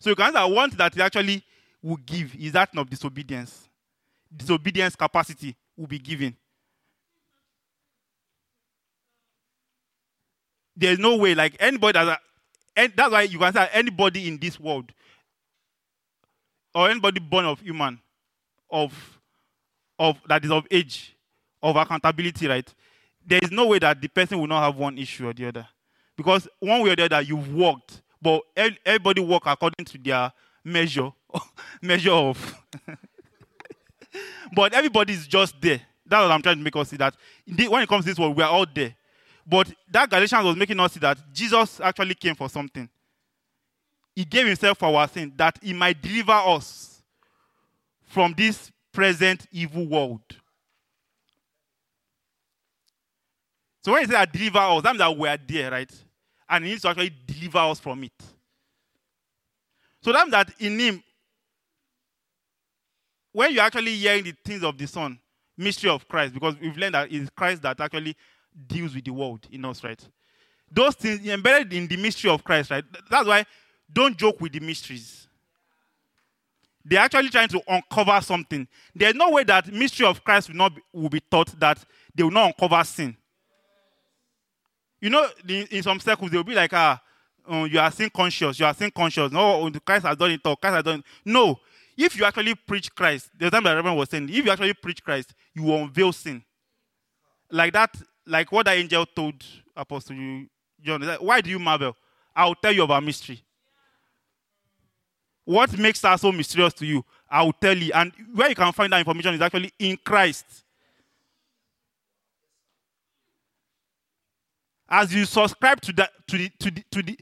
[0.00, 1.44] So you can answer one that it actually
[1.82, 3.68] will give is that not disobedience.
[4.34, 6.36] Disobedience capacity will be given.
[10.76, 12.20] There's no way, like anybody that
[12.76, 14.92] and that's why you can say anybody in this world
[16.74, 18.00] or anybody born of human
[18.70, 19.18] of
[19.98, 21.16] of that is of age
[21.62, 22.72] of accountability right
[23.26, 25.66] there is no way that the person will not have one issue or the other
[26.16, 30.32] because one way or the other you've worked but everybody work according to their
[30.64, 31.10] measure
[31.82, 32.54] measure of
[34.54, 37.14] but everybody is just there that's what i'm trying to make us see that
[37.68, 38.94] when it comes to this world we are all there
[39.50, 42.88] but that Galatians was making us see that Jesus actually came for something.
[44.14, 47.02] He gave himself for our sin that he might deliver us
[48.06, 50.22] from this present evil world.
[53.82, 56.04] So when he said deliver us, that means that we are there, right?
[56.50, 58.12] And he needs to actually deliver us from it.
[60.02, 61.02] So that that in him,
[63.32, 65.18] when you're actually hearing the things of the Son,
[65.56, 68.16] mystery of Christ, because we've learned that it's Christ that actually
[68.66, 70.04] deals with the world in us, right?
[70.70, 72.84] those things embedded in the mystery of Christ, right?
[73.10, 73.44] That's why
[73.92, 75.26] don't joke with the mysteries.
[76.84, 78.66] They're actually trying to uncover something.
[78.94, 81.84] There's no way that mystery of Christ will not be, will be taught that
[82.14, 83.16] they will not uncover sin.
[85.00, 87.00] You know, in, in some circles, they'll be like, ah,
[87.48, 89.32] um, you are sin conscious, you are sin conscious.
[89.32, 90.56] No, Christ has done it all.
[90.56, 91.04] Christ has done it.
[91.24, 91.58] No.
[91.96, 95.02] If you actually preach Christ, the time that Reverend was saying, if you actually preach
[95.02, 96.42] Christ, you will unveil sin.
[97.50, 97.94] Like that,
[98.26, 99.34] like what the angel told
[99.76, 100.16] Apostle
[100.82, 101.00] John.
[101.00, 101.96] Like, Why do you marvel?
[102.34, 103.42] I'll tell you about mystery.
[105.44, 107.04] What makes that so mysterious to you?
[107.28, 107.92] I will tell you.
[107.92, 110.46] And where you can find that information is actually in Christ.
[114.90, 117.18] As you subscribe to that to the to the to the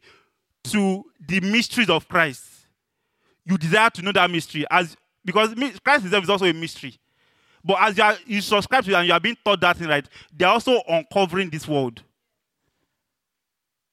[0.64, 2.44] to the mysteries of Christ,
[3.44, 4.64] you desire to know that mystery.
[4.70, 5.54] As because
[5.84, 6.98] Christ himself is also a mystery.
[7.64, 9.88] But as you, are, you subscribe to it and you are being taught that thing
[9.88, 12.02] right, they are also uncovering this world.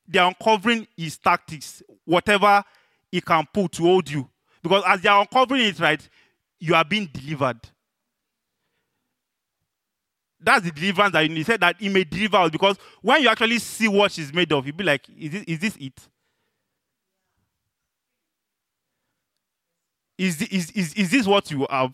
[0.08, 2.64] They are uncovering his tactics, whatever
[3.12, 4.30] he can pull to hold you.
[4.62, 6.08] Because as they are uncovering it right,
[6.60, 7.60] you are being delivered.
[10.46, 11.38] That's the deliverance that you need.
[11.38, 12.52] He said that he may deliver us.
[12.52, 15.60] Because when you actually see what she's made of, you'll be like, is this, is
[15.60, 16.00] this it?
[20.20, 21.94] Is, is, is, is this what you have?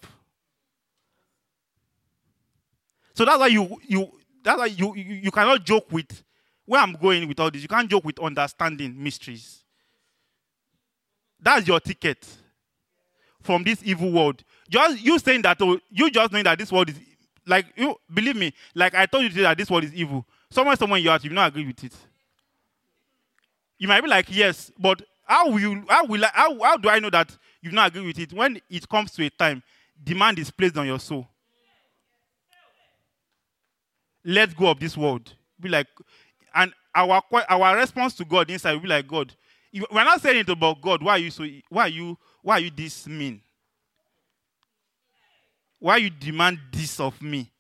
[3.14, 4.10] So that's why you you
[4.44, 6.24] that's why you, you you cannot joke with
[6.66, 7.62] where I'm going with all this.
[7.62, 9.64] You can't joke with understanding mysteries.
[11.40, 12.26] That's your ticket
[13.42, 14.44] from this evil world.
[14.70, 17.00] Just you saying that, oh, you just knowing that this world is
[17.52, 18.54] like you believe me.
[18.74, 20.26] Like I told you today that this world is evil.
[20.50, 21.94] Somewhere, somewhere your heart, you not agree with it.
[23.78, 26.90] You might be like, yes, but how will you, how will I, how, how do
[26.90, 29.62] I know that you not agree with it when it comes to a time
[30.04, 31.28] demand is placed on your soul?
[34.24, 35.34] Let go of this world.
[35.60, 35.88] Be like,
[36.54, 39.34] and our our response to God inside will be like, God,
[39.74, 41.02] we're not saying it about God.
[41.02, 41.46] Why are you so?
[41.70, 42.18] Why are you?
[42.44, 43.42] Why are you this mean?
[45.82, 47.52] Why you demand this of me?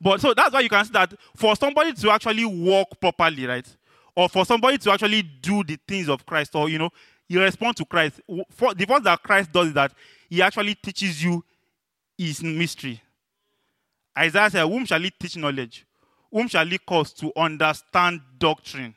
[0.00, 3.76] But so that's why you can see that for somebody to actually walk properly, right?
[4.16, 6.90] Or for somebody to actually do the things of Christ, or you know,
[7.28, 8.20] you respond to Christ.
[8.50, 9.92] For the first that Christ does is that
[10.28, 11.44] he actually teaches you
[12.18, 13.00] his mystery.
[14.18, 15.86] Isaiah said, Whom shall he teach knowledge?
[16.32, 18.96] Whom shall he cause to understand doctrine?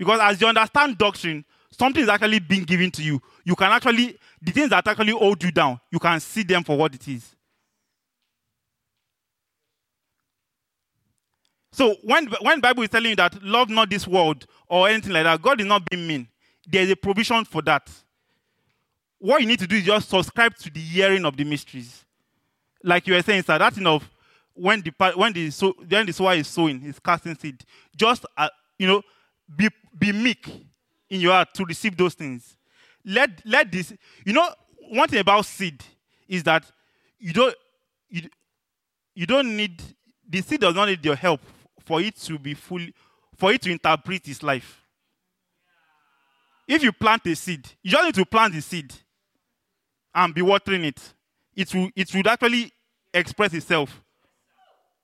[0.00, 3.20] Because as you understand doctrine, something is actually being given to you.
[3.44, 6.78] You can actually, the things that actually hold you down, you can see them for
[6.78, 7.36] what it is.
[11.70, 15.24] So when when Bible is telling you that love not this world or anything like
[15.24, 16.28] that, God is not being mean.
[16.66, 17.90] There is a provision for that.
[19.18, 22.06] What you need to do is just subscribe to the hearing of the mysteries.
[22.82, 24.08] Like you were saying, sir, that thing of
[24.54, 27.62] when the when the so when the sower is sowing, is casting seed.
[27.94, 28.48] Just uh,
[28.78, 29.02] you know,
[29.54, 29.68] be
[29.98, 30.46] be meek
[31.08, 32.56] in your heart to receive those things.
[33.04, 33.92] Let let this.
[34.24, 34.48] You know,
[34.90, 35.82] one thing about seed
[36.28, 36.64] is that
[37.18, 37.54] you don't
[38.08, 38.28] you,
[39.14, 39.82] you don't need
[40.28, 41.40] the seed does not need your help
[41.84, 42.94] for it to be fully
[43.36, 44.80] for it to interpret its life.
[46.68, 48.94] If you plant a seed, you just need to plant the seed
[50.14, 51.00] and be watering it.
[51.56, 52.72] It will it would actually
[53.12, 54.00] express itself.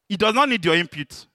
[0.09, 1.26] It does not need your input.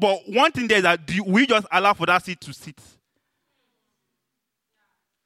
[0.00, 2.80] But one thing there is that we just allow for that seat to sit.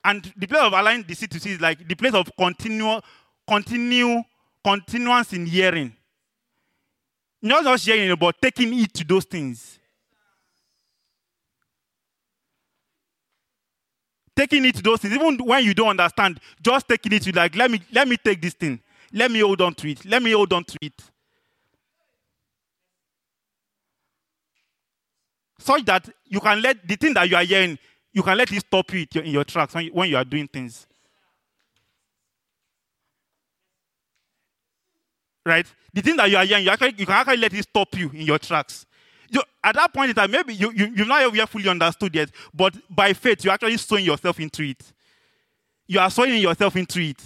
[0.04, 3.02] And the place of allowing the seat to sit is like the place of continual,
[3.46, 4.20] continue,
[4.64, 5.94] continuance in hearing.
[7.40, 9.78] Not just hearing, but taking it to those things.
[14.34, 17.54] Taking it to those things, even when you don't understand, just taking it to like,
[17.54, 18.80] let me let me take this thing.
[19.12, 20.04] Let me hold on to it.
[20.04, 21.00] Let me hold on to it.
[25.64, 27.78] Such that you can let the thing that you are hearing,
[28.12, 30.86] you can let it stop you in your- tracks when you, are doing things.
[35.46, 35.66] right?
[35.94, 38.10] The thing that you are hearing, you, actually, you can actually let it stop you
[38.10, 38.84] in your tracks.
[39.30, 42.28] You, at that point in time, maybe you, you, you've not yet fully understood yet,
[42.52, 44.82] but by faith, you're actually sowing yourself into it.
[45.86, 47.22] You are sowing yourself into it.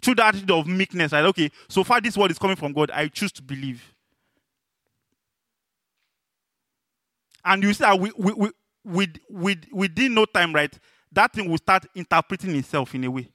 [0.00, 2.90] Through that attitude of meekness, like, okay, so far this word is coming from God,
[2.90, 3.93] I choose to believe.
[7.44, 8.50] And you see that we, we, we,
[8.84, 10.76] with, with, within no time, right,
[11.12, 13.28] that thing will start interpreting itself in a way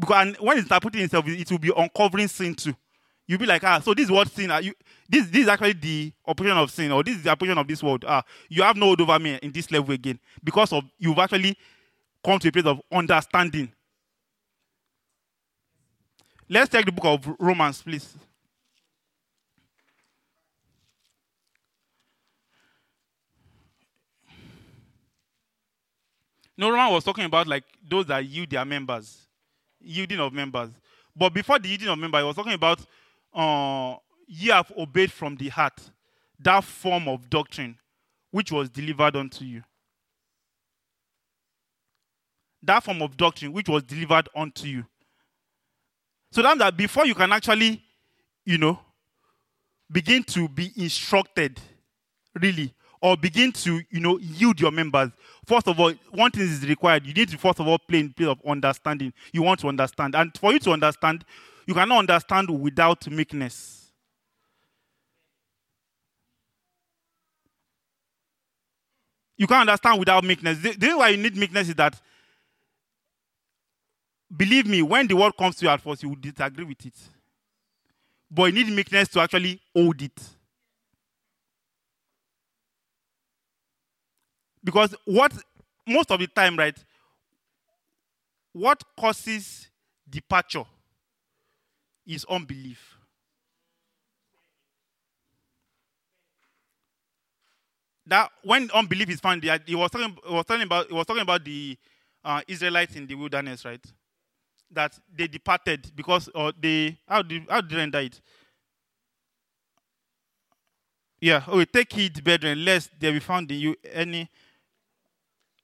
[0.00, 2.74] because when it's interpreting itself, it will be uncovering sin too.
[3.26, 4.74] You'll be like, ah, so this is what sin are you
[5.08, 7.82] this this is actually the operation of sin, or this is the operation of this
[7.82, 8.04] world.
[8.08, 10.18] Ah, you have no hold over me in this level again.
[10.42, 11.56] Because of you've actually
[12.24, 13.70] come to a place of understanding.
[16.48, 18.16] Let's take the book of Romans, please.
[26.60, 29.26] No, Roman was talking about like those that yield their members,
[29.80, 30.68] yielding of members.
[31.16, 32.80] But before the yielding of members, he was talking about
[33.32, 33.96] uh,
[34.28, 35.80] ye have obeyed from the heart
[36.38, 37.78] that form of doctrine
[38.30, 39.62] which was delivered unto you.
[42.62, 44.84] That form of doctrine which was delivered unto you.
[46.30, 47.82] So that, that before you can actually,
[48.44, 48.78] you know,
[49.90, 51.58] begin to be instructed,
[52.38, 55.10] really, or begin to, you know, yield your members.
[55.46, 57.06] First of all, one thing is required.
[57.06, 59.12] You need to first of all play in place of understanding.
[59.32, 60.14] You want to understand.
[60.14, 61.24] And for you to understand,
[61.66, 63.80] you cannot understand without meekness.
[69.36, 70.58] You can't understand without meekness.
[70.58, 71.98] The, reason why you need meekness is that,
[74.36, 76.94] believe me, when the word comes to you at first, you will disagree with it.
[78.30, 80.20] But you need meekness to actually hold it.
[84.62, 85.32] Because what,
[85.86, 86.76] most of the time, right,
[88.52, 89.68] what causes
[90.08, 90.64] departure
[92.06, 92.96] is unbelief.
[98.06, 101.22] That when unbelief is found, he was talking, he was talking about, he was talking
[101.22, 101.76] about the
[102.24, 103.84] uh, Israelites in the wilderness, right?
[104.72, 108.20] That they departed because, or they, how did, how did they it?
[111.20, 114.28] Yeah, oh, take heed, brethren, lest there be found in you any.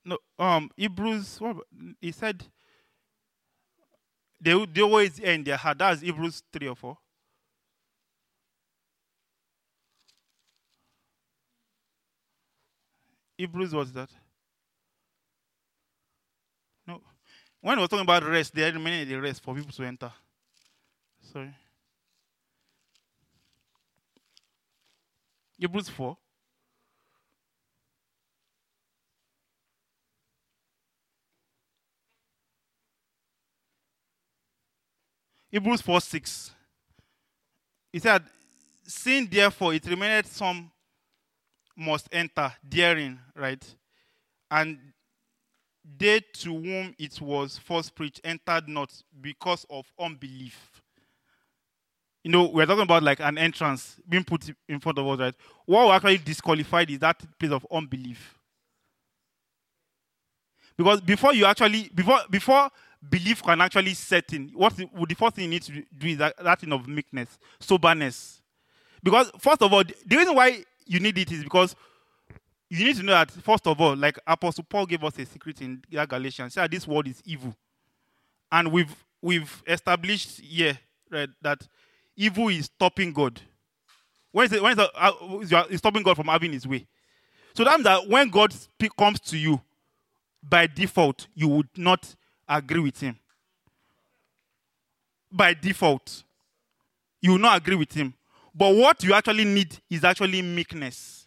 [0.06, 1.56] No, um, Hebrews, what,
[2.00, 2.44] he said,
[4.40, 5.78] they, they always end their heart.
[5.78, 6.96] That's Hebrews 3 or 4.
[13.36, 14.08] Hebrews was that?
[16.86, 17.00] No.
[17.60, 20.12] When was talking about rest, they are many the rest for people to enter.
[21.20, 21.52] Sorry.
[25.58, 26.16] Hebrews 4.
[35.56, 36.50] Hebrews 4 6.
[37.90, 38.22] He said,
[38.82, 40.70] Seeing therefore it remained some
[41.74, 43.64] must enter therein, right?
[44.50, 44.78] And
[45.98, 50.82] they to whom it was first preached entered not because of unbelief.
[52.22, 55.34] You know, we're talking about like an entrance being put in front of us, right?
[55.64, 58.36] What will actually disqualified is that place of unbelief.
[60.76, 62.68] Because before you actually, before before
[63.10, 66.34] belief can actually set in, what the, first thing you need to do is that,
[66.42, 68.40] that thing of meekness, soberness.
[69.02, 71.74] Because first of all, the reason why you need it is because
[72.68, 75.60] you need to know that first of all, like Apostle Paul gave us a secret
[75.60, 77.54] in Galatians, this world is evil,
[78.50, 80.78] and we've we've established here
[81.10, 81.66] right that
[82.16, 83.40] evil is stopping God.
[84.32, 86.86] When is it, when is, it, uh, is stopping God from having His way?
[87.54, 89.60] So that means that when God speak, comes to you,
[90.42, 92.14] by default, you would not
[92.48, 93.18] agree with Him.
[95.30, 96.22] By default,
[97.20, 98.14] you will not agree with Him.
[98.54, 101.26] But what you actually need is actually meekness.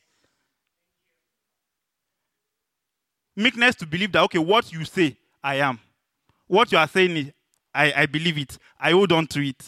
[3.35, 5.79] Meekness to believe that, okay, what you say, I am.
[6.47, 7.31] What you are saying
[7.73, 8.57] I, I believe it.
[8.79, 9.63] I hold on to it.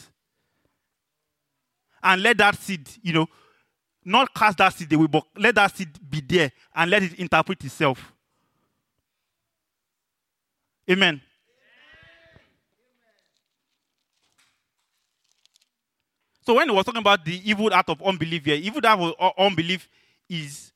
[2.03, 3.27] And let that seed, you know,
[4.03, 7.63] not cast that seed away, but let that seed be there and let it interpret
[7.63, 8.11] itself.
[10.89, 11.21] Amen.
[16.43, 19.33] So when he was talking about the evil act of unbelief here, evil act of
[19.37, 19.87] unbelief
[20.29, 20.71] is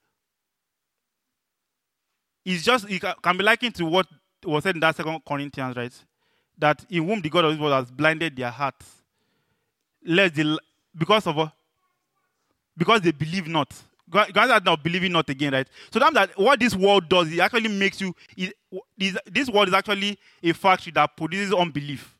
[2.44, 4.08] is just it can be likened to what
[4.44, 5.94] was said in that second Corinthians, right?
[6.58, 8.86] That in whom the God of this world has blinded their hearts,
[10.06, 10.58] lest they,
[10.96, 11.52] because of
[12.78, 13.74] because they believe not.
[14.08, 15.68] God are not believing not again, right?
[15.92, 18.16] So that, that what this world does, it actually makes you.
[18.38, 18.54] It,
[19.26, 22.15] this world is actually a factory that produces unbelief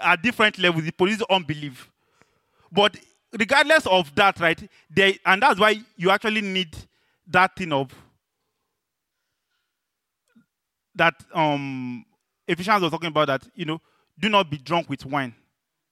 [0.00, 1.90] at different levels, it produces unbelief.
[2.72, 2.96] But
[3.38, 6.76] regardless of that, right, they, and that's why you actually need
[7.28, 7.92] that thing of
[10.94, 12.04] that um
[12.46, 13.80] Ephesians was talking about that, you know,
[14.18, 15.34] do not be drunk with wine.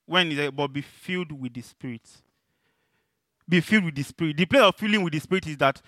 [0.07, 2.09] When is it, but be filled with the spirit.
[3.49, 4.37] Be filled with the spirit.
[4.37, 5.81] The place of filling with the spirit is that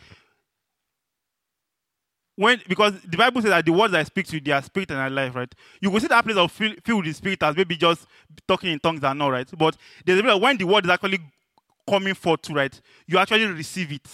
[2.36, 4.90] when because the Bible says that the words I speak to you, they are spirit
[4.90, 5.52] and are life, right?
[5.80, 8.06] You will see that place of filled with the spirit as maybe just
[8.48, 9.48] talking in tongues and all, right?
[9.56, 11.20] But there's a when the word is actually
[11.88, 14.08] coming forth to right, you actually receive it.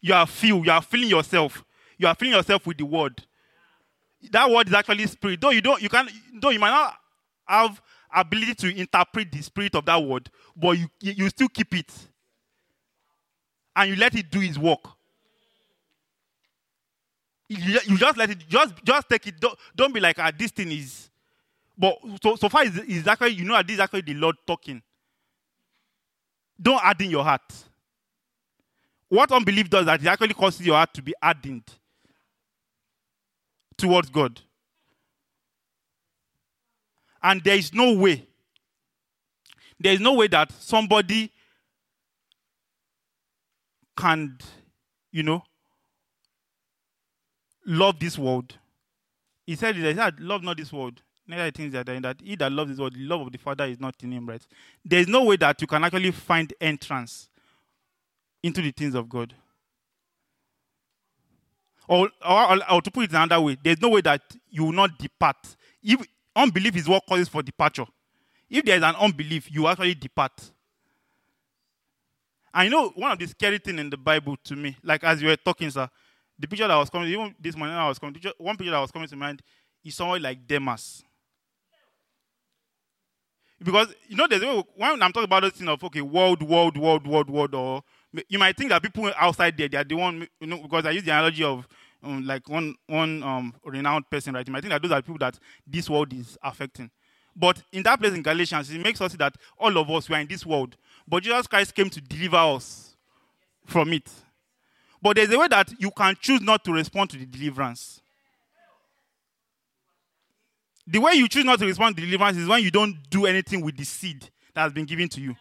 [0.00, 1.64] You are filled, you are filling yourself.
[1.98, 3.22] You are filling yourself with the word.
[4.32, 5.40] that word is actually spirit.
[5.40, 6.08] Though you don't, you can,
[6.40, 6.94] though you might not
[7.46, 7.82] have
[8.14, 11.92] ability to interpret the spirit of that word, but you you still keep it,
[13.76, 14.80] and you let it do its work.
[17.48, 19.40] You, just let it, just just take it.
[19.40, 21.08] Don't, don't be like, ah, this thing is.
[21.76, 24.82] But so so far is actually you know that this is actually the Lord talking.
[26.60, 27.52] Don't harden your heart.
[29.08, 31.64] What unbelief does that it actually causes your heart to be hardened
[33.78, 34.40] towards God.
[37.22, 38.26] And there is no way,
[39.80, 41.32] there is no way that somebody
[43.96, 44.38] can,
[45.10, 45.42] you know,
[47.68, 48.56] love this world.
[49.46, 51.02] He said, he said, love not this world.
[51.26, 53.30] Neither the things that are in that he that loves this world, the love of
[53.30, 54.44] the Father is not in him, right?
[54.84, 57.28] There is no way that you can actually find entrance
[58.42, 59.34] into the things of God.
[61.86, 64.72] Or, or, or- or to put it another way, there's no way that you will
[64.72, 65.36] not depart.
[65.82, 66.00] If
[66.34, 67.86] unbelief is what causes for departure,
[68.48, 70.32] if there is an unbelief, you actually depart.
[72.52, 75.28] I know, one of the scary things in the Bible to me, like as you
[75.28, 75.88] were talking, sir,
[76.38, 78.90] the picture that was coming, even this morning I was coming, one picture that was
[78.90, 79.42] coming to mind
[79.84, 81.02] is someone like Demas.
[83.62, 84.42] Because you know, there's
[84.76, 87.82] when I'm talking about this thing of okay, world, world, world, world, world, or
[88.28, 90.92] you might think that people outside there they are the one, you know, because I
[90.92, 91.66] use the analogy of
[92.02, 94.46] um, like one one um, renowned person, right?
[94.46, 96.90] You might think that those are people that this world is affecting.
[97.34, 100.14] But in that place in Galatians, it makes us see that all of us we
[100.14, 100.76] are in this world,
[101.06, 102.96] but Jesus Christ came to deliver us
[103.66, 104.08] from it.
[105.00, 108.00] But there's a way that you can choose not to respond to the deliverance.
[110.86, 113.60] The way you choose not to respond to deliverance is when you don't do anything
[113.60, 115.36] with the seed that has been given to you.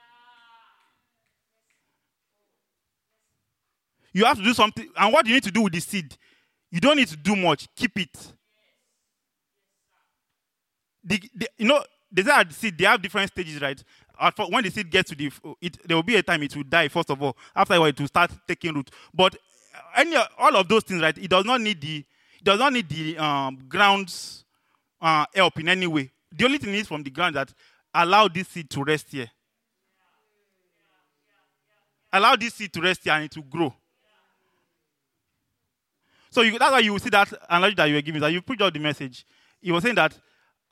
[4.13, 4.89] You have to do something.
[4.95, 6.17] And what you need to do with the seed,
[6.71, 7.67] you don't need to do much.
[7.75, 8.33] Keep it.
[11.03, 13.81] The, the, you know, they say the seed, they have different stages, right?
[14.49, 15.31] When the seed gets to the,
[15.61, 17.37] it, there will be a time it will die, first of all.
[17.55, 18.89] After a while, it will start taking root.
[19.13, 19.35] But
[19.95, 21.17] any, all of those things, right?
[21.17, 24.45] It does not need the, it does not need the um, ground's
[25.01, 26.11] uh, help in any way.
[26.31, 27.53] The only thing is from the ground that
[27.93, 29.29] allow this seed to rest here.
[32.11, 33.73] Allow this seed to rest here and it will grow.
[36.29, 38.21] So you, that's why you see that analogy that you were giving.
[38.21, 39.25] That you preached out the message.
[39.61, 40.17] He was saying that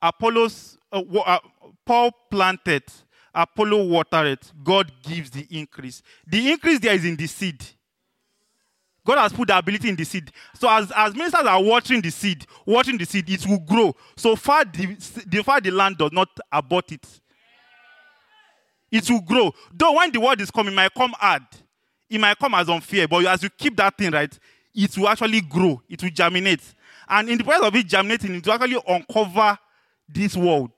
[0.01, 1.39] Apollos, uh, uh,
[1.85, 2.83] Paul planted,
[3.33, 4.39] Apollo watered.
[4.63, 6.01] God gives the increase.
[6.27, 7.63] The increase there is in the seed.
[9.05, 10.31] God has put the ability in the seed.
[10.59, 13.95] So as, as ministers are watering the seed, watering the seed, it will grow.
[14.17, 14.97] So far the,
[15.27, 17.05] the far the land does not abort it.
[18.91, 19.53] It will grow.
[19.73, 21.43] Though when the word is coming, it might come hard.
[22.09, 23.07] It might come as unfair.
[23.07, 24.37] But as you keep that thing right,
[24.73, 25.81] it will actually grow.
[25.87, 26.61] It will germinate.
[27.07, 29.57] And in the process of it germinating, it will actually uncover
[30.09, 30.71] this world.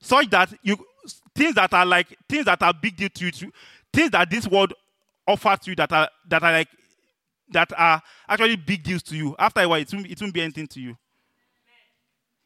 [0.00, 0.76] Such that you
[1.34, 3.52] things that are like things that are big deal to you,
[3.92, 4.74] things that this world
[5.26, 6.68] offers to you that are that are like
[7.50, 9.34] that are actually big deals to you.
[9.38, 10.96] After a while, it won't, it won't be anything to you.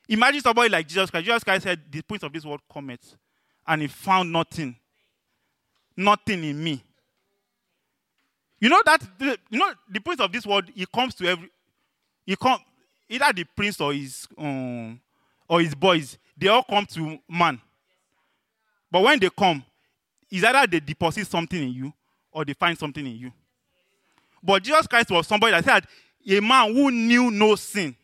[0.08, 1.26] Imagine somebody like Jesus Christ.
[1.26, 3.16] Jesus Christ said, The prince of this world cometh,
[3.66, 4.76] and he found nothing.
[5.96, 6.82] Nothing in me.
[8.60, 11.50] You know that the, you know the prince of this world, he comes to every
[12.26, 12.58] he come
[13.08, 15.00] either the prince or his um,
[15.48, 17.60] or his boys, they all come to man.
[18.90, 19.64] But when they come,
[20.30, 21.92] is either they deposit something in you
[22.38, 23.32] or they find something in you.
[24.40, 25.84] But Jesus Christ was somebody that said,
[26.28, 27.96] a man who knew no sin.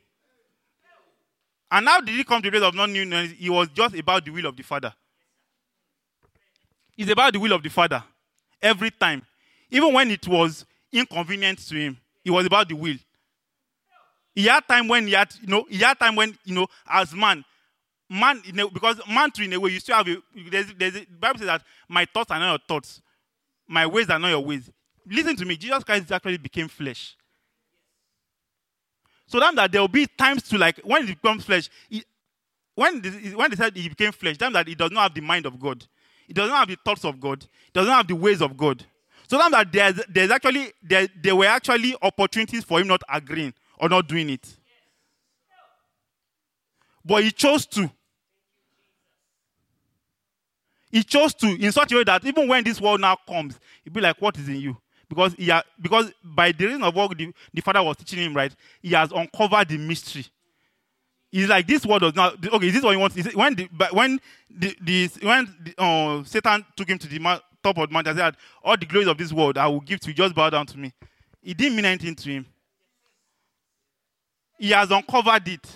[1.71, 3.25] And how did he come to the place of not knowing no?
[3.25, 4.93] He was just about the will of the Father.
[6.99, 8.03] It's about the will of the Father
[8.61, 9.23] every time.
[9.71, 12.97] Even when it was inconvenient to him, it was about the will.
[14.35, 17.15] He had time when he had, you know, he had time when, you know, as
[17.15, 17.45] man,
[18.11, 18.43] man,
[18.73, 20.17] because man too, in a way, you still have a,
[20.51, 23.01] there's, there's a, the Bible says that my thoughts are not your thoughts,
[23.67, 24.71] my ways are not your ways.
[25.07, 27.17] Listen to me, Jesus Christ actually became flesh.
[29.27, 32.05] So that, that there will be times to like when it becomes flesh, he,
[32.75, 35.21] when the, when they said he became flesh, that that he does not have the
[35.21, 35.85] mind of God,
[36.27, 38.57] he does not have the thoughts of God, he does not have the ways of
[38.57, 38.85] God.
[39.27, 43.55] So that, that there's, there's actually there, there were actually opportunities for him not agreeing
[43.79, 44.57] or not doing it.
[47.05, 47.91] But he chose to.
[50.95, 53.93] He chose to in such a way that even when this world now comes, he'll
[53.93, 54.77] be like, What is in you?
[55.09, 58.35] Because he ha- because by the reason of what the, the father was teaching him,
[58.37, 60.25] right, he has uncovered the mystery.
[61.33, 62.47] He's like, this world does not.
[62.47, 63.17] Okay, is this what he wants?
[63.17, 67.19] Is it, when the when the, the when the, uh, Satan took him to the
[67.19, 69.99] ma- top of the mountain, said, "All the glories of this world I will give
[69.99, 70.15] to you.
[70.15, 70.93] Just bow down to me."
[71.43, 72.47] It didn't mean anything to him.
[74.61, 75.67] he has uncovered it.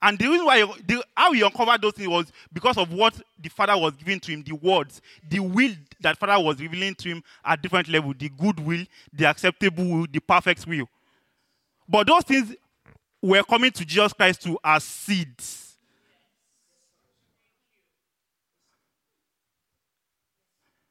[0.00, 3.20] And the reason why he- the, how he uncovered those things was because of what
[3.40, 7.08] the Father was giving to him, the words, the will that Father was revealing to
[7.08, 10.88] him at different levels, the good will, the acceptable will, the perfect will.
[11.88, 12.54] But those things
[13.20, 15.76] were coming to Jesus Christ to as seeds.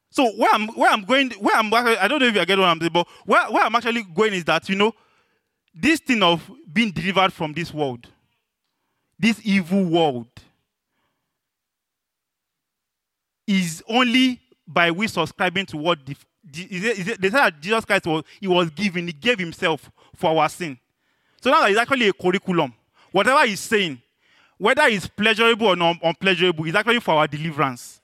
[0.10, 2.66] So where I'm where I'm going, where I'm I don't know if you get what
[2.68, 4.94] I'm saying, but where, where I'm actually going is that you know,
[5.76, 8.08] this thing of being delivered from this world,
[9.20, 10.28] this evil world,
[13.48, 16.16] is only by we subscribing to what the,
[16.54, 20.38] is is they said that Jesus Christ was he was giving, he gave himself for
[20.38, 20.78] our sin.
[21.42, 22.74] So now it's actually a curriculum.
[23.12, 24.02] Whatever he's saying,
[24.58, 28.02] whether it's pleasurable or non unpleasurable, is actually for our deliverance.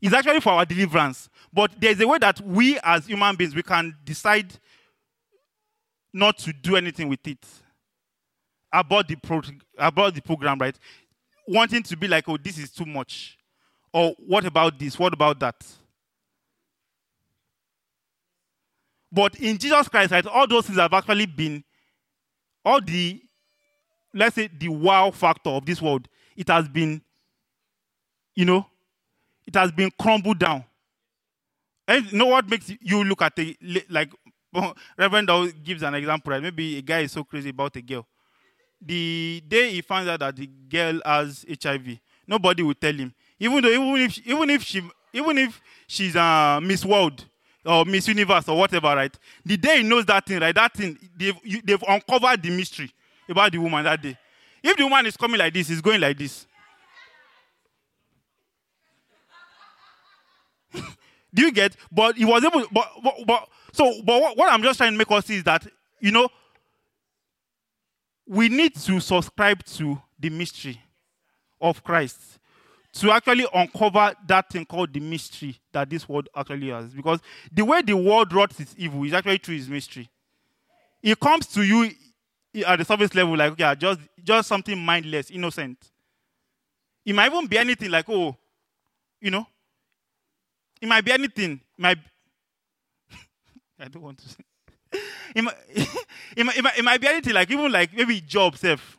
[0.00, 1.28] It's actually for our deliverance.
[1.52, 4.52] But there's a way that we as human beings we can decide
[6.12, 7.44] not to do anything with it.
[8.72, 9.42] About the pro-
[9.76, 10.76] about the program, right?
[11.46, 13.36] Wanting to be like, oh, this is too much.
[13.92, 14.98] Or what about this?
[14.98, 15.62] What about that?
[19.10, 21.62] But in Jesus Christ, right, all those things have actually been,
[22.64, 23.20] all the,
[24.14, 27.02] let's say, the wow factor of this world, it has been,
[28.34, 28.64] you know,
[29.46, 30.64] it has been crumbled down.
[31.86, 34.10] And you know what makes you look at it like
[34.98, 36.42] Reverend gives an example, right?
[36.42, 38.06] Maybe a guy is so crazy about a girl.
[38.84, 43.14] The day he finds out that the girl has HIV, nobody will tell him.
[43.38, 44.82] Even though, even if, even if she,
[45.12, 47.24] even if she's uh, Miss World
[47.64, 49.16] or Miss Universe or whatever, right?
[49.44, 50.54] The day he knows that thing, right?
[50.54, 52.92] That thing, they've, they've uncovered the mystery
[53.28, 54.18] about the woman that day.
[54.62, 56.46] If the woman is coming like this, he's going like this.
[61.34, 61.76] Do you get?
[61.90, 62.64] But he was able.
[62.72, 65.44] But, but, but so, but what, what I'm just trying to make us see is
[65.44, 65.66] that
[66.00, 66.28] you know
[68.32, 70.80] we need to subscribe to the mystery
[71.60, 72.38] of Christ
[72.94, 76.94] to actually uncover that thing called the mystery that this world actually has.
[76.94, 77.20] Because
[77.52, 80.08] the way the world rots its evil is actually through its mystery.
[81.02, 81.90] It comes to you
[82.66, 85.90] at the surface level, like yeah, just just something mindless, innocent.
[87.04, 88.34] It might even be anything like, oh,
[89.20, 89.46] you know,
[90.80, 91.52] it might be anything.
[91.52, 91.98] It might
[93.78, 94.44] I don't want to say.
[95.34, 95.54] Might,
[96.36, 98.98] it, might, it might be anything like even like maybe job self.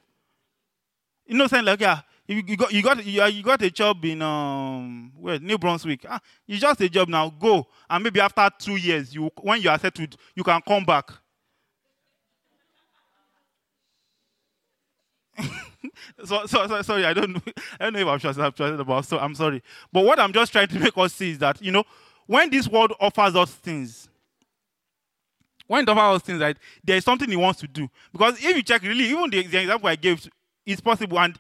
[1.26, 4.04] You know, saying like yeah, you, you got you got you, you got a job
[4.06, 6.06] in um where New Brunswick.
[6.10, 7.30] Ah, it's just a job now.
[7.30, 11.12] Go and maybe after two years, you when you are settled, you can come back.
[16.26, 17.42] so, so, so sorry, I don't know.
[17.80, 19.06] I don't know if I'm sure about.
[19.06, 19.62] So I'm sorry.
[19.92, 21.84] But what I'm just trying to make us see is that you know
[22.26, 24.10] when this world offers us things,
[25.68, 27.90] when offers us things, right, there is something he wants to do.
[28.12, 30.28] Because if you check, really, even the, the example I gave,
[30.66, 31.20] it's possible.
[31.20, 31.38] And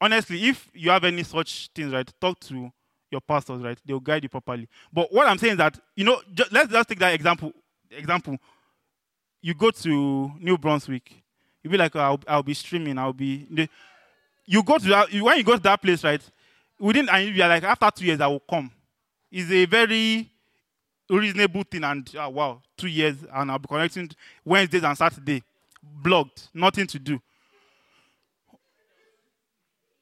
[0.00, 2.70] honestly, if you have any such things, right, talk to
[3.10, 3.78] your pastors, right?
[3.84, 4.68] They'll guide you properly.
[4.92, 7.52] But what I'm saying is that you know, ju- let's just take that example.
[7.90, 8.38] Example,
[9.42, 11.12] you go to New Brunswick,
[11.62, 13.68] you'll be like, oh, I'll, I'll be streaming, I'll be.
[14.46, 16.22] You go to that when you go to that place, right?
[16.78, 18.70] Within and you're like, after two years, I will come.
[19.30, 20.29] It's a very
[21.18, 24.10] reasonable thing, and ah, wow, two years, and I'll be connecting
[24.44, 25.42] Wednesdays and Saturday,
[25.82, 27.20] blocked, nothing to do.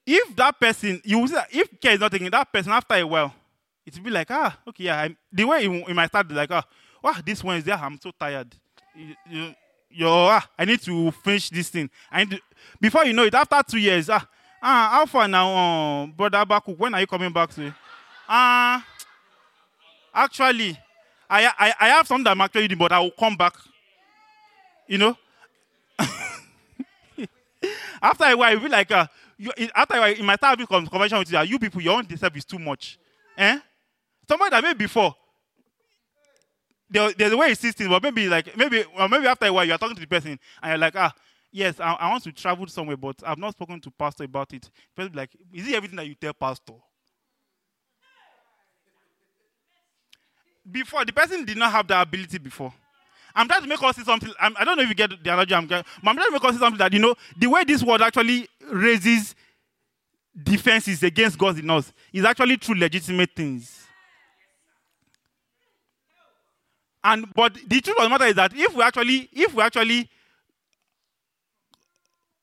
[0.06, 3.34] If that person, you see if care is not taking that person after a while,
[3.84, 5.00] it will be like, ah, okay, yeah.
[5.00, 6.64] I, the way it, it might start, like, ah,
[7.02, 8.54] wow, this Wednesday, I'm so tired.
[8.94, 9.54] You, you,
[9.90, 11.90] you're, ah, I need to finish this thing.
[12.12, 12.40] To,
[12.80, 14.26] before you know it, after two years, ah,
[14.62, 16.72] ah, how far now, uh, brother Baku?
[16.72, 17.74] When are you coming back to?
[18.28, 18.86] Ah,
[20.14, 20.78] actually,
[21.30, 23.54] I, I, I have something that I'm actually doing, but I will come back.
[24.86, 25.16] You know?
[28.02, 29.06] after a while, you be like, uh,
[29.36, 31.40] you, it- after a while, it might start having conversation with you.
[31.40, 32.98] You people, your own self is too much.
[33.36, 33.58] Eh?
[34.28, 35.14] Somebody that maybe before,
[36.90, 39.64] there, there's a way sees things, but maybe like maybe or maybe after a while
[39.64, 41.12] you are talking to the person and you're like, ah,
[41.52, 44.70] yes, I, I want to travel somewhere, but I've not spoken to pastor about it.
[44.96, 46.74] Person like, is it everything that you tell pastor?
[50.70, 52.72] Before the person did not have that ability before.
[53.34, 54.32] I'm trying to make us see something.
[54.40, 56.44] I'm, I don't know if you get the analogy I'm but I'm trying to make
[56.44, 59.34] us see something that you know the way this word actually raises
[60.42, 63.86] defenses against God in us is actually through legitimate things.
[67.02, 70.10] And but the truth of the matter is that if we actually, if we actually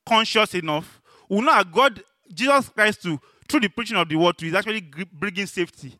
[0.06, 2.02] conscious enough, we know that God,
[2.34, 4.82] Jesus Christ, to through the preaching of the word, to is actually
[5.12, 5.94] bringing safety.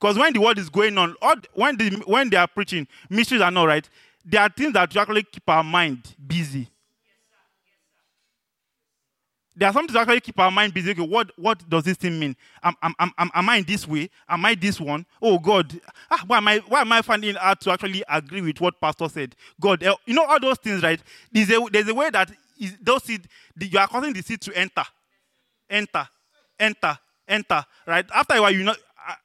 [0.00, 3.42] Because when the word is going on, all, when, the, when they are preaching, mysteries
[3.42, 3.88] are not right.
[4.24, 6.68] There are things that actually keep our mind busy.
[9.54, 10.92] There are something to actually keep our mind busy.
[10.92, 12.34] Okay, what, what does this thing mean?
[12.62, 14.08] Am, am, am, am, I in this way?
[14.26, 15.04] Am I this one?
[15.20, 15.78] Oh God,
[16.10, 19.08] ah, why, am I, why am I finding hard to actually agree with what Pastor
[19.08, 19.36] said?
[19.60, 21.00] God, eh, you know all those things, right?
[21.30, 23.28] There's a, there's a way that is, those seed,
[23.60, 24.84] you are causing the seed to enter,
[25.68, 26.08] enter,
[26.58, 26.98] enter,
[27.28, 28.06] enter, right?
[28.14, 28.74] After a while, you know,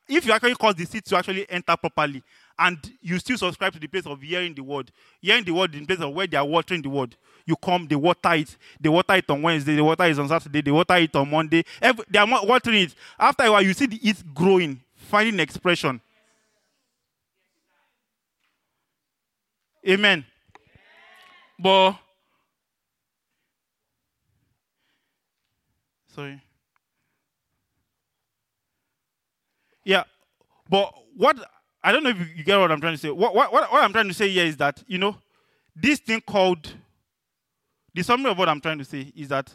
[0.07, 2.23] if you actually cause the seed to actually enter properly,
[2.57, 4.91] and you still subscribe to the place of hearing the word,
[5.21, 7.15] hearing the word in place of where they are watering the word,
[7.45, 10.61] you come, they water it, they water it on Wednesday, they water it on Saturday,
[10.61, 11.63] they water it on Monday.
[11.81, 12.95] Every, they are watering it.
[13.19, 16.01] After a while, you see the it growing, finding expression.
[19.87, 20.25] Amen.
[21.59, 21.95] But
[26.07, 26.44] sorry.
[29.85, 30.03] Yeah,
[30.69, 31.37] but what
[31.83, 33.11] I don't know if you, get what I'm trying to say.
[33.11, 35.15] What, what, what, I'm trying to say here is that you know
[35.75, 36.67] this thing called
[37.93, 39.53] the summary of what I'm trying to say is that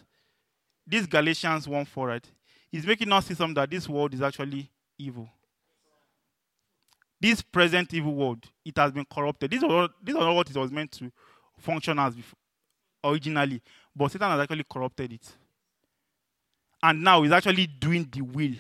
[0.87, 2.27] this Galatians 1 4, right,
[2.73, 5.29] is making us see something that this world is actually evil.
[7.21, 9.51] This present evil world, it has been corrupted.
[9.51, 11.11] This is not, this is not what it was meant to
[11.59, 12.39] function as before,
[13.05, 13.61] originally,
[13.95, 15.33] but Satan has actually corrupted it.
[16.83, 18.55] And now he's actually doing the will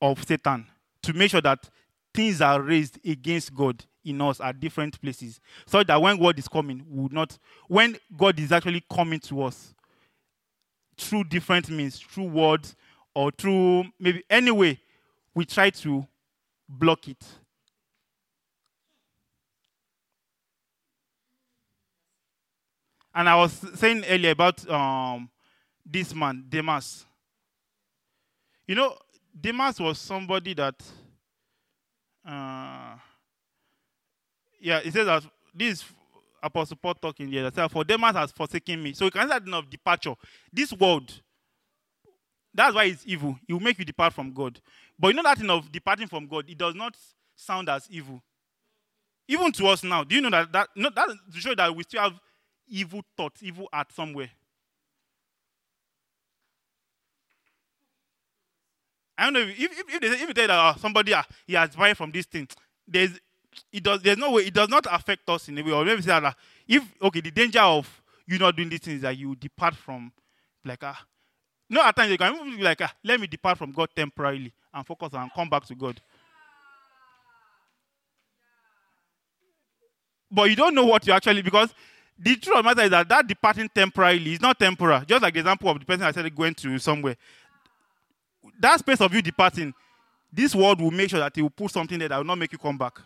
[0.00, 0.66] of Satan
[1.02, 1.68] to make sure that
[2.14, 5.40] things are raised against God in us at different places.
[5.66, 7.38] So that when God is coming, we would not,
[7.68, 9.74] when God is actually coming to us
[10.96, 12.74] through different means, through words,
[13.14, 14.80] or through maybe any way,
[15.34, 16.06] we try to
[16.68, 17.24] block it.
[23.14, 25.28] And I was saying earlier about um,
[25.84, 27.04] this man, Demas.
[28.66, 28.96] You know,
[29.40, 30.74] Demas was somebody that,
[32.26, 32.96] uh,
[34.60, 35.24] yeah, he says that
[35.54, 35.84] this
[36.42, 38.92] Apostle Paul talking here, that for Demas has forsaken me.
[38.92, 40.14] So you can that of departure.
[40.52, 41.12] This world,
[42.54, 43.38] that's why it's evil.
[43.48, 44.60] It will make you depart from God.
[44.98, 46.96] But you know that thing of departing from God, it does not
[47.36, 48.22] sound as evil.
[49.28, 51.82] Even to us now, do you know that that, no, that to show that we
[51.82, 52.18] still have
[52.66, 54.30] evil thoughts, evil art somewhere.
[59.18, 61.74] I don't know if if, if, they, if tell that uh, somebody uh, he has
[61.74, 62.46] buy from this thing,
[62.86, 63.18] there's
[63.72, 65.72] it does there's no way it does not affect us in a way.
[65.72, 66.32] Or maybe say that uh,
[66.68, 70.12] if okay, the danger of you not doing these things is that you depart from
[70.64, 71.04] like ah.
[71.68, 74.86] no, at times you can be like ah, let me depart from God temporarily and
[74.86, 76.00] focus and come back to God.
[80.30, 81.74] But you don't know what you actually because
[82.18, 85.00] the truth of the matter is that that departing temporarily is not temporal.
[85.00, 87.16] Just like the example of the person I said going to somewhere.
[88.58, 89.72] That space of you departing,
[90.32, 92.52] this world will make sure that it will put something there that will not make
[92.52, 92.98] you come back.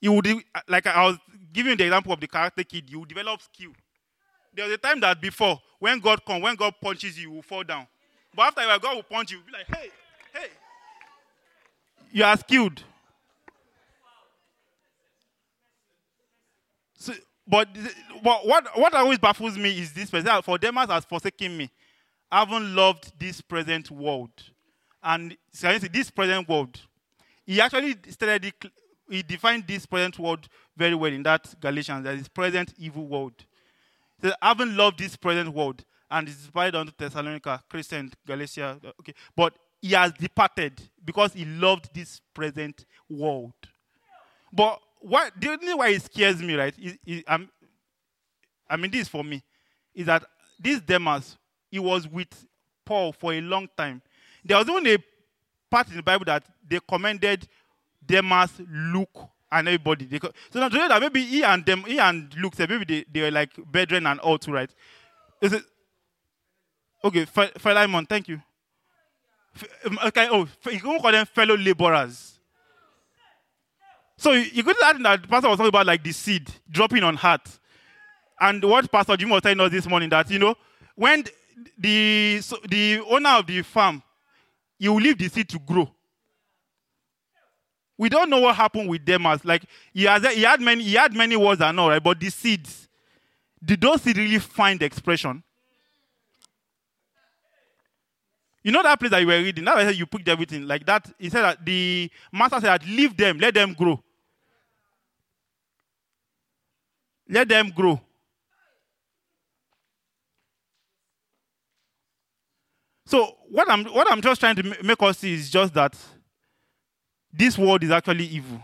[0.00, 0.26] You would,
[0.68, 1.18] like I was
[1.52, 3.72] giving the example of the Karate Kid, you develop skill.
[4.52, 7.42] There was a time that before, when God comes, when God punches you, you will
[7.42, 7.86] fall down.
[8.34, 9.90] But after God will punch you, be like, hey,
[10.32, 10.48] hey.
[12.12, 12.82] You are skilled.
[16.98, 17.12] So,
[17.46, 17.68] but,
[18.22, 20.42] but what, what always baffles me is this person.
[20.42, 21.70] For Demas has forsaken me,
[22.30, 24.30] I haven't loved this present world.
[25.02, 26.80] And this present world,
[27.44, 28.52] he actually started,
[29.10, 33.34] he defined this present world very well in that Galatians, that is present evil world.
[34.22, 35.84] He I haven't loved this present world.
[36.10, 38.78] And it's divided onto Thessalonica, Crescens, Galatia.
[39.00, 39.14] Okay.
[39.36, 43.52] But he has departed because he loved this present world.
[44.52, 46.74] But what the only why it scares me, right?
[46.78, 49.42] Is, is, I mean, this for me
[49.94, 50.24] is that
[50.58, 51.36] this Demas,
[51.70, 52.28] he was with
[52.84, 54.00] Paul for a long time.
[54.44, 54.96] There was even a
[55.70, 57.46] part in the Bible that they commended
[58.04, 60.06] Demas, Luke, and everybody.
[60.06, 62.84] They, co- so now today that maybe he and them, he and Luke said maybe
[62.84, 64.70] they, they were like brethren and all too, right?
[65.42, 65.62] Is it
[67.04, 67.26] okay?
[67.26, 68.40] Phi- Philemon, thank you.
[70.06, 72.33] Okay, oh, you can call them fellow laborers.
[74.16, 77.02] So you, you could add that the pastor was talking about like the seed dropping
[77.02, 77.48] on heart.
[78.40, 80.54] And what Pastor Jim was telling us this morning that you know
[80.96, 81.24] when
[81.78, 84.02] the so the owner of the farm,
[84.78, 85.90] he will leave the seed to grow.
[87.96, 91.14] We don't know what happened with Demas Like he has he had many he had
[91.14, 92.88] many words and all right, but the seeds,
[93.64, 95.42] did those seeds really find expression?
[98.64, 99.64] You know that place that you were reading?
[99.64, 101.12] That I said you picked everything like that.
[101.18, 104.02] He said that the master said that leave them, let them grow.
[107.34, 108.00] Let them grow.
[113.06, 115.96] So what I'm what I'm just trying to make us see is just that
[117.32, 118.60] this world is actually evil,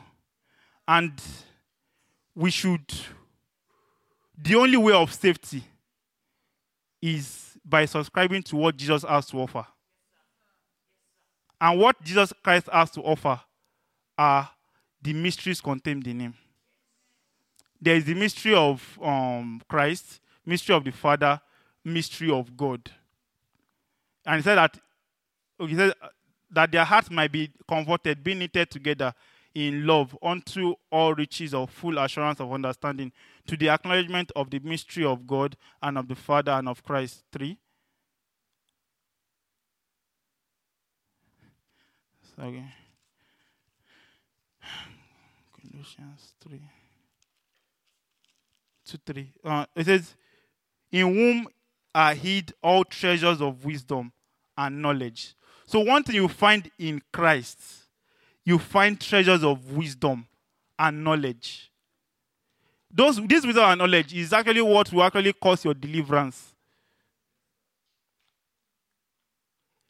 [0.87, 1.13] and
[2.37, 2.87] we should.
[4.39, 5.65] The only way of safety
[7.03, 9.67] is by subscribing to what Jesus has to offer.
[11.61, 13.41] And what Jesus Christ has to offer
[14.17, 14.49] are
[15.03, 16.35] the mysteries contained in Him.
[17.81, 21.41] There is the mystery of um, Christ, mystery of the Father,
[21.85, 22.91] mystery of God.
[24.27, 24.79] And he said that
[25.59, 25.95] he said
[26.51, 29.15] that their hearts might be converted, being knitted together
[29.55, 33.13] in love unto all riches of full assurance of understanding,
[33.47, 37.25] to the acknowledgement of the mystery of God and of the Father and of Christ.
[37.33, 37.59] Three.
[42.39, 42.65] Okay.
[45.73, 46.80] Colossians 3.
[48.91, 49.33] 2 3.
[49.45, 50.15] Uh, it says,
[50.91, 51.49] In whom
[51.95, 54.13] are hid all treasures of wisdom
[54.57, 55.35] and knowledge.
[55.67, 57.61] So, one thing you find in Christ,
[58.45, 60.27] you find treasures of wisdom
[60.79, 61.71] and knowledge.
[62.93, 66.55] Those, this wisdom and knowledge is actually what will actually cause your deliverance.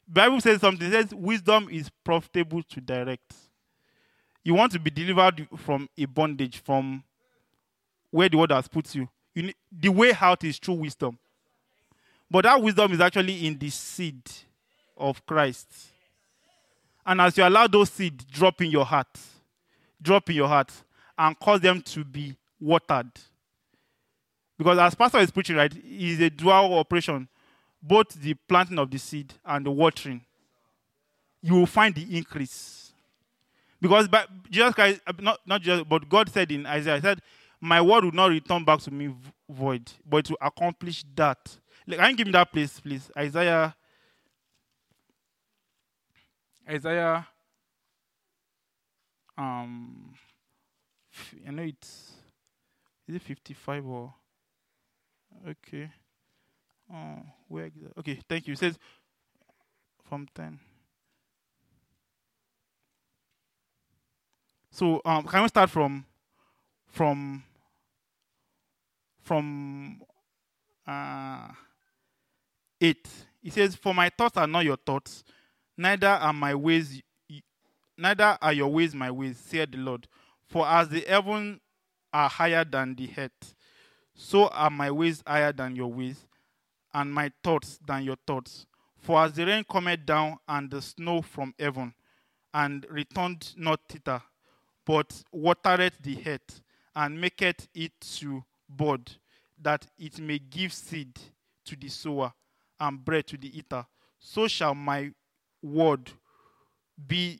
[0.07, 0.87] Bible says something.
[0.87, 3.33] It says wisdom is profitable to direct.
[4.43, 7.03] You want to be delivered from a bondage, from
[8.11, 9.07] where the world has put you.
[9.33, 11.17] you need, the way out is true wisdom.
[12.29, 14.21] But that wisdom is actually in the seed
[14.95, 15.67] of Christ.
[17.05, 19.19] And as you allow those seeds drop in your heart,
[20.01, 20.71] drop in your heart,
[21.17, 23.11] and cause them to be watered.
[24.57, 27.27] Because as pastor is preaching, right, it's a dual operation
[27.81, 30.21] both the planting of the seed and the watering,
[31.41, 32.93] you will find the increase.
[33.81, 37.21] Because by, Jesus Christ, uh, not, not just, but God said in Isaiah, He said,
[37.63, 39.13] My word will not return back to me
[39.47, 41.37] void, but to accomplish that.
[41.85, 43.11] Like, can you give me that place, please?
[43.15, 43.75] Isaiah.
[46.67, 47.27] Isaiah.
[49.37, 50.15] Um,
[51.47, 52.13] I know it's.
[53.07, 54.13] Is it 55 or.
[55.47, 55.91] Okay.
[56.91, 57.69] Oh, where?
[57.99, 58.53] Okay, thank you.
[58.53, 58.79] It says
[60.03, 60.59] from 10.
[64.71, 66.05] So, um, can we start from
[66.87, 67.43] from
[69.23, 70.01] from
[70.87, 71.47] uh,
[72.79, 73.07] 8?
[73.43, 75.23] It says, "For my thoughts are not your thoughts,
[75.77, 77.01] neither are my ways,
[77.97, 80.07] neither are your ways my ways," said the Lord.
[80.45, 81.59] For as the heaven
[82.13, 83.55] are higher than the earth,
[84.13, 86.27] so are my ways higher than your ways,
[86.93, 88.65] and my thoughts than your thoughts.
[88.99, 91.93] For as the rain cometh down and the snow from heaven,
[92.53, 94.21] and returned not thither,
[94.85, 96.61] but watereth the earth,
[96.95, 98.43] and maketh it to
[98.75, 99.11] bud,
[99.61, 101.19] that it may give seed
[101.65, 102.33] to the sower
[102.79, 103.85] and bread to the eater,
[104.19, 105.11] so shall my
[105.61, 106.11] word
[107.07, 107.39] be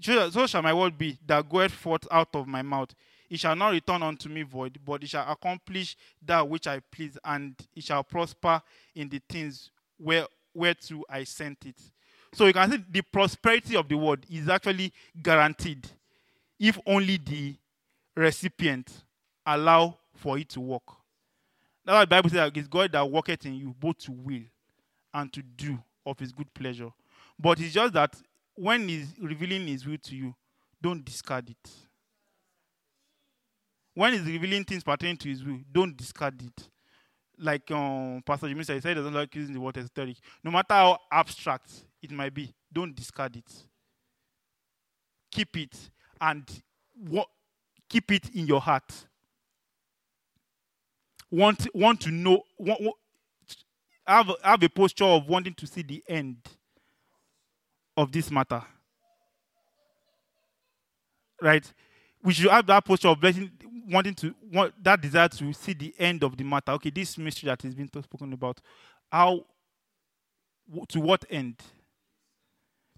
[0.00, 2.94] so shall my word be that goeth forth out of my mouth.
[3.28, 7.18] It shall not return unto me void, but it shall accomplish that which I please,
[7.24, 8.62] and it shall prosper
[8.94, 11.76] in the things where whereto I sent it.
[12.32, 15.86] So you can see the prosperity of the word is actually guaranteed
[16.58, 17.56] if only the
[18.16, 19.04] recipient
[19.44, 20.82] allow for it to work.
[21.84, 24.42] That's why the Bible says it's God that worketh in you both to will
[25.14, 26.90] and to do of his good pleasure.
[27.38, 28.14] But it's just that
[28.54, 30.34] when he's revealing his will to you,
[30.82, 31.70] don't discard it.
[33.94, 36.68] When he's revealing things pertaining to his will, don't discard it.
[37.38, 40.16] Like um, Pastor Jimmy said, he said doesn't like using the word esoteric.
[40.42, 41.70] No matter how abstract
[42.02, 43.50] it might be, don't discard it.
[45.30, 45.90] Keep it
[46.20, 46.44] and
[47.88, 48.92] keep it in your heart.
[51.30, 52.96] Want, want to know, want, want-
[54.06, 56.36] have, have a posture of wanting to see the end
[57.96, 58.62] of this matter.
[61.42, 61.70] Right?
[62.22, 63.50] We should have that posture of blessing,
[63.90, 66.72] wanting to want that desire to see the end of the matter.
[66.72, 68.60] Okay, this mystery that has been spoken about,
[69.10, 69.44] how
[70.88, 71.56] to what end?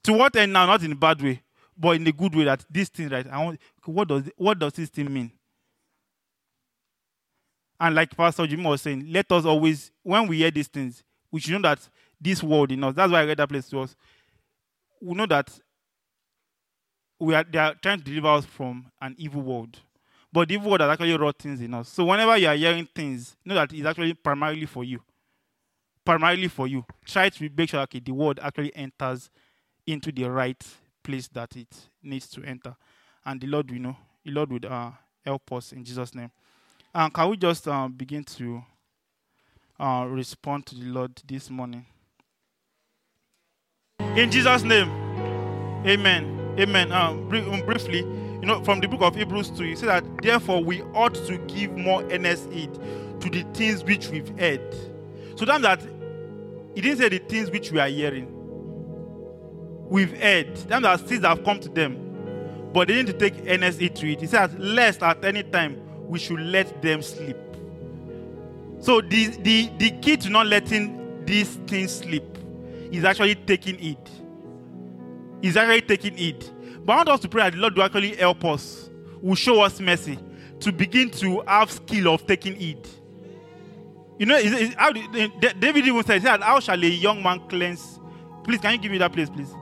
[0.05, 0.67] To what end now?
[0.67, 1.43] Not in a bad way,
[1.77, 2.45] but in a good way.
[2.45, 3.27] That this thing, right?
[3.27, 3.61] I want.
[3.85, 5.33] What does what does this thing mean?
[7.81, 11.41] And like Pastor Jimmy was saying, let us always, when we hear these things, we
[11.41, 11.89] should know that
[12.21, 12.95] this world in us.
[12.95, 13.97] That's why I read that place to us.
[15.01, 15.49] We know that
[17.19, 19.79] we are they are trying to deliver us from an evil world.
[20.31, 21.89] But the evil world has actually wrought things in us.
[21.89, 25.01] So whenever you are hearing things, know that it's actually primarily for you.
[26.05, 26.85] Primarily for you.
[27.07, 29.31] Try to make sure okay, the word actually enters
[29.87, 30.63] into the right
[31.03, 32.77] place that it needs to enter.
[33.25, 34.91] And the Lord, we know, the Lord would uh,
[35.25, 36.31] help us in Jesus' name.
[36.95, 38.63] And can we just uh, begin to
[39.79, 41.87] uh, respond to the Lord this morning?
[44.17, 44.89] In Jesus' name.
[45.87, 46.55] Amen.
[46.59, 46.91] Amen.
[46.91, 50.65] Um, um, briefly, you know, from the book of Hebrews 2, he said that therefore
[50.65, 54.75] we ought to give more earnest heed to the things which we've heard.
[55.37, 55.81] So that that
[56.75, 58.27] he didn't say the things which we are hearing.
[59.89, 60.57] We've heard.
[60.57, 62.71] Them that things have come to them.
[62.73, 64.21] But they to take earnest heed to it.
[64.21, 65.81] He says, lest at any time
[66.11, 67.37] we should let them sleep.
[68.81, 72.25] So the, the, the key to not letting these things sleep
[72.91, 74.11] is actually taking it.
[75.41, 76.51] Is actually taking it.
[76.85, 78.91] But I want us to pray that the Lord will actually help us,
[79.23, 80.19] will show us mercy
[80.59, 82.89] to begin to have skill of taking it.
[84.19, 88.01] You know, is, is, how David even said, How shall a young man cleanse?
[88.43, 89.55] Please, can you give me that place, please?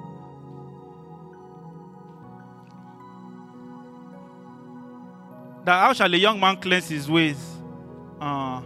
[5.69, 7.36] That how shall a young man cleanse his ways?
[8.19, 8.62] Uh,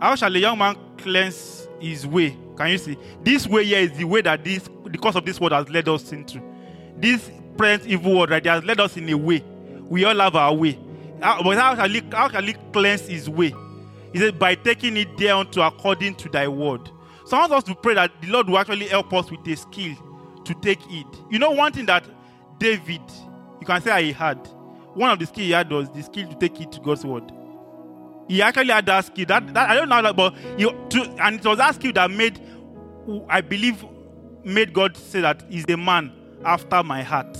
[0.00, 2.36] how shall a young man cleanse his way?
[2.56, 2.98] Can you see?
[3.22, 6.10] This way here is the way that this, because of this world has led us
[6.10, 6.42] into.
[6.96, 9.44] This present evil world, right, has led us in a way.
[9.88, 10.76] We all have our way.
[11.22, 13.54] How- But how shall he, how shall he cleanse his way?
[14.12, 16.90] He said, by taking it down to according to thy word.
[17.26, 19.54] So I want us to pray that the Lord will actually help us with a
[19.54, 19.94] skill
[20.44, 21.06] to take it.
[21.30, 22.04] You know, one thing that
[22.58, 23.02] David,
[23.60, 24.48] you can say he had,
[24.94, 27.30] one of the skill he had was the skill to take it to God's word.
[28.28, 29.26] He actually had that skill.
[29.26, 32.40] That, that I don't know, but he, to, and it was that skill that made,
[33.28, 33.84] I believe,
[34.44, 36.12] made God say that he's a man
[36.44, 37.38] after my heart.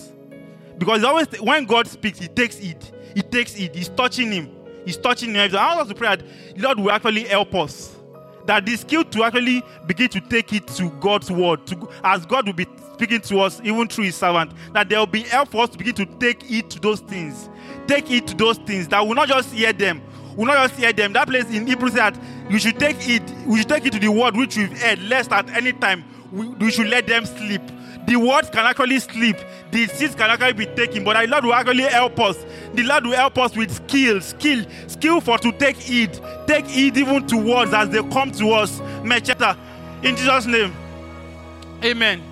[0.79, 2.93] Because always when God speaks, He takes it.
[3.15, 3.75] He takes it.
[3.75, 4.51] He's touching him.
[4.85, 5.55] He's touching him.
[5.57, 6.23] I want us to pray that
[6.57, 7.98] Lord will actually help us.
[8.49, 12.47] That the skill to actually begin to take it to God's word, to, as God
[12.47, 15.65] will be speaking to us, even through His servant, that there will be help for
[15.65, 17.51] us to begin to take it to those things.
[17.87, 18.89] Take it to those things.
[18.89, 20.01] That will not just hear them.
[20.35, 21.13] Will not just hear them.
[21.13, 23.23] That place in Hebrew said that you should take it.
[23.47, 26.03] We should take it to the word which we've heard, lest at any time
[26.33, 27.61] we, we should let them sleep
[28.09, 29.37] the words can actually sleep,
[29.71, 32.39] the seeds can actually be taken, but the Lord will actually help us.
[32.73, 36.97] The Lord will help us with skill, skill, skill for to take heed, take heed
[36.97, 38.81] even to words as they come to us.
[39.03, 39.59] Mecheta,
[40.03, 40.75] in Jesus' name,
[41.85, 42.23] Amen,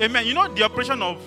[0.00, 0.26] Amen.
[0.26, 1.22] You know the operation of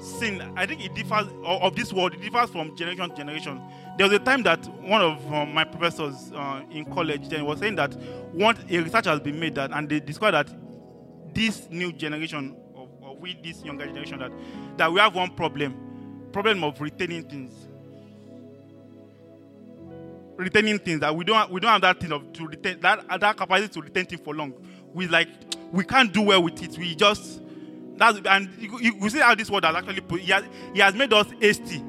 [0.00, 0.42] sin.
[0.56, 2.14] I think it differs of this world.
[2.14, 3.62] It differs from generation to generation.
[3.96, 7.60] There was a time that one of um, my professors uh, in college then was
[7.60, 7.94] saying that
[8.32, 10.48] one a research has been made that, and they discovered that
[11.32, 12.56] this new generation
[13.26, 14.32] we this younger generation that
[14.76, 15.74] that we have one problem
[16.32, 17.52] problem of retaining things
[20.36, 23.36] retaining things that we don't we don't have that thing of to retain that that
[23.36, 24.52] capacity to retain things for long
[24.94, 25.28] we like
[25.72, 27.40] we can't do well with it we just
[27.96, 30.94] that's and you, you, see how this world has actually put he has, he has
[30.94, 31.82] made us hasty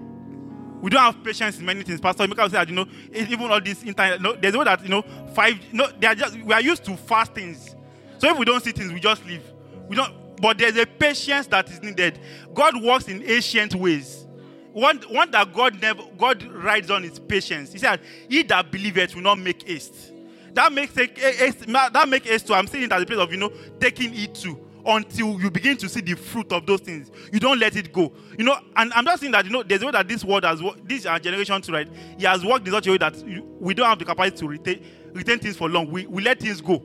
[0.82, 2.00] we don't have patience in many things.
[2.00, 4.90] Pastor Emeka said, that, you know, even all this internet, no, there's no that, you
[4.90, 5.02] know,
[5.34, 7.76] five, no, they are just, we are used to fast things.
[8.20, 9.42] So if we don't see things, we just leave.
[9.88, 12.20] We don't, but there's a patience that is needed.
[12.54, 14.26] God works in ancient ways.
[14.72, 17.74] One, one that God never, God rides on is patience.
[17.74, 18.00] He said,
[18.30, 20.14] he that believeth will not make haste.
[20.54, 23.52] That makes, haste, that makes haste to, I'm saying that the place of, you know,
[23.80, 27.12] taking it to until you begin to see the fruit of those things.
[27.34, 28.14] You don't let it go.
[28.38, 30.46] You know, and I'm just saying that, you know, there's a way that this world
[30.46, 33.16] has, this our generation to right, he has worked in such a way that
[33.60, 35.92] we don't have the capacity to retain, retain things for long.
[35.92, 36.82] We, we let things go.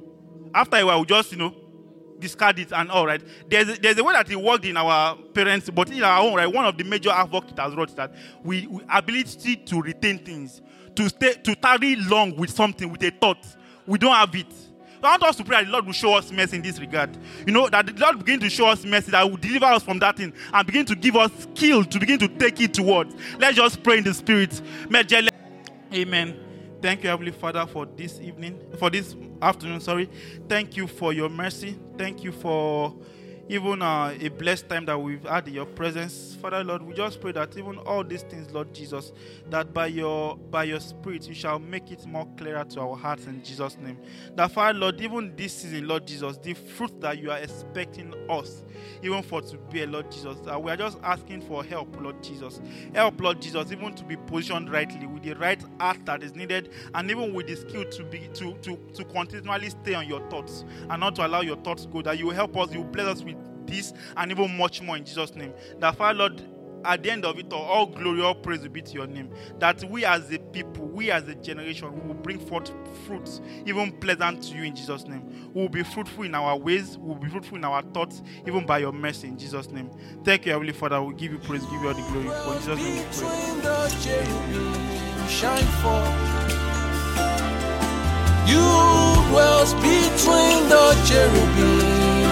[0.55, 1.55] After a while, we just, you know,
[2.23, 3.23] discard it and all right.
[3.49, 6.47] There's there's a way that it worked in our parents, but in our own right,
[6.47, 10.19] one of the major havoc it has wrought is that we, we ability to retain
[10.19, 10.63] things,
[10.95, 13.45] to stay to tarry long with something, with a thought.
[13.87, 14.47] We don't have it.
[15.03, 17.11] I want us to pray that the Lord will show us mercy in this regard.
[17.45, 19.99] You know, that the Lord begin to show us mercy, that will deliver us from
[19.99, 23.15] that thing and begin to give us skill to begin to take it towards.
[23.39, 24.63] Let's just pray in the spirit.
[25.93, 26.52] Amen.
[26.83, 29.81] Thank you, Heavenly Father, for this evening, for this afternoon.
[29.81, 30.11] Sorry.
[30.49, 31.79] Thank you for your mercy.
[31.97, 32.93] Thank you for
[33.49, 36.83] even uh, a blessed time that we've had in your presence, Father Lord.
[36.83, 39.13] We just pray that even all these things, Lord Jesus,
[39.51, 43.27] that by your by your Spirit you shall make it more clearer to our hearts
[43.27, 43.99] in Jesus' name.
[44.37, 48.63] That Father Lord, even this season, Lord Jesus, the fruit that you are expecting us,
[49.03, 52.61] even for to bear, Lord Jesus, that we are just asking for help, Lord Jesus.
[52.95, 56.71] Help, Lord Jesus, even to be positioned rightly with the right heart that is needed,
[56.95, 60.65] and even with the skill to be to to to continually stay on your thoughts
[60.89, 62.03] and not to allow your thoughts go.
[62.03, 65.35] That you help us, you bless us with this and even much more in Jesus'
[65.35, 65.53] name.
[65.79, 66.43] That Father Lord,
[66.85, 69.31] at the end of it all, all glory, all praise will be to your name.
[69.59, 72.71] That we as a people, we as a generation, will bring forth
[73.07, 75.51] fruits, even pleasant to you in Jesus' name.
[75.55, 78.67] We will be fruitful in our ways, we will be fruitful in our thoughts, even
[78.67, 79.91] by your mercy in Jesus' name.
[80.25, 81.03] Thank you, Heavenly Father.
[81.03, 82.29] We give you praise, give you all the glory.
[82.29, 83.13] For Jesus' name we pray